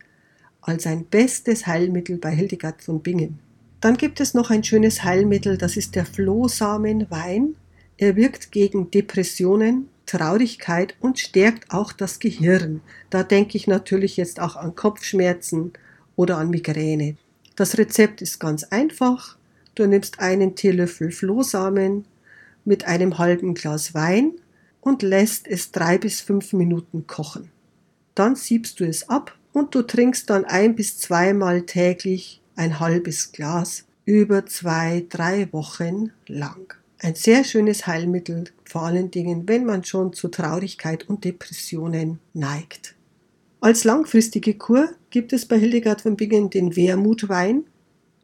Als 0.62 0.86
ein 0.86 1.06
bestes 1.06 1.66
Heilmittel 1.66 2.18
bei 2.18 2.32
Hildegard 2.32 2.82
von 2.82 3.02
Bingen. 3.02 3.40
Dann 3.80 3.98
gibt 3.98 4.20
es 4.20 4.34
noch 4.34 4.52
ein 4.52 4.64
schönes 4.64 5.04
Heilmittel, 5.04 5.58
das 5.58 5.76
ist 5.76 5.96
der 5.96 6.06
Flohsamenwein. 6.06 7.56
Er 7.98 8.16
wirkt 8.16 8.52
gegen 8.52 8.92
Depressionen, 8.92 9.90
Traurigkeit 10.06 10.96
und 11.00 11.20
stärkt 11.20 11.74
auch 11.74 11.94
das 11.94 12.20
Gehirn. 12.20 12.82
Da 13.10 13.24
denke 13.24 13.58
ich 13.58 13.66
natürlich 13.66 14.18
jetzt 14.18 14.40
auch 14.40 14.56
an 14.56 14.76
Kopfschmerzen 14.76 15.74
oder 16.16 16.38
an 16.38 16.50
Migräne. 16.50 17.16
Das 17.56 17.78
Rezept 17.78 18.22
ist 18.22 18.40
ganz 18.40 18.64
einfach. 18.66 19.38
Du 19.76 19.86
nimmst 19.88 20.20
einen 20.20 20.56
Teelöffel 20.56 21.12
Flohsamen 21.12 22.06
mit 22.66 22.86
einem 22.86 23.18
halben 23.18 23.54
Glas 23.54 23.94
Wein 23.94 24.34
und 24.82 25.02
lässt 25.02 25.48
es 25.48 25.72
drei 25.72 25.98
bis 25.98 26.22
fünf 26.22 26.54
Minuten 26.54 27.08
kochen. 27.08 27.50
Dann 28.16 28.36
siebst 28.36 28.80
du 28.80 28.86
es 28.86 29.10
ab 29.10 29.38
und 29.54 29.74
du 29.76 29.82
trinkst 29.82 30.30
dann 30.30 30.46
ein 30.46 30.76
bis 30.76 30.98
zweimal 30.98 31.64
täglich 31.64 32.42
ein 32.56 32.80
halbes 32.80 33.32
Glas 33.32 33.86
über 34.06 34.46
zwei, 34.46 35.06
drei 35.10 35.52
Wochen 35.54 36.12
lang. 36.28 36.74
Ein 37.00 37.16
sehr 37.16 37.44
schönes 37.44 37.88
Heilmittel, 37.88 38.46
vor 38.66 38.84
allen 38.84 39.10
Dingen, 39.10 39.48
wenn 39.48 39.66
man 39.66 39.84
schon 39.84 40.14
zu 40.14 40.28
Traurigkeit 40.28 41.08
und 41.10 41.24
Depressionen 41.24 42.20
neigt. 42.34 42.96
Als 43.60 43.84
langfristige 43.84 44.56
Kur 44.56 44.90
gibt 45.10 45.34
es 45.34 45.46
bei 45.46 45.58
Hildegard 45.58 46.02
von 46.02 46.16
Bingen 46.16 46.50
den 46.50 46.76
Wermutwein. 46.76 47.64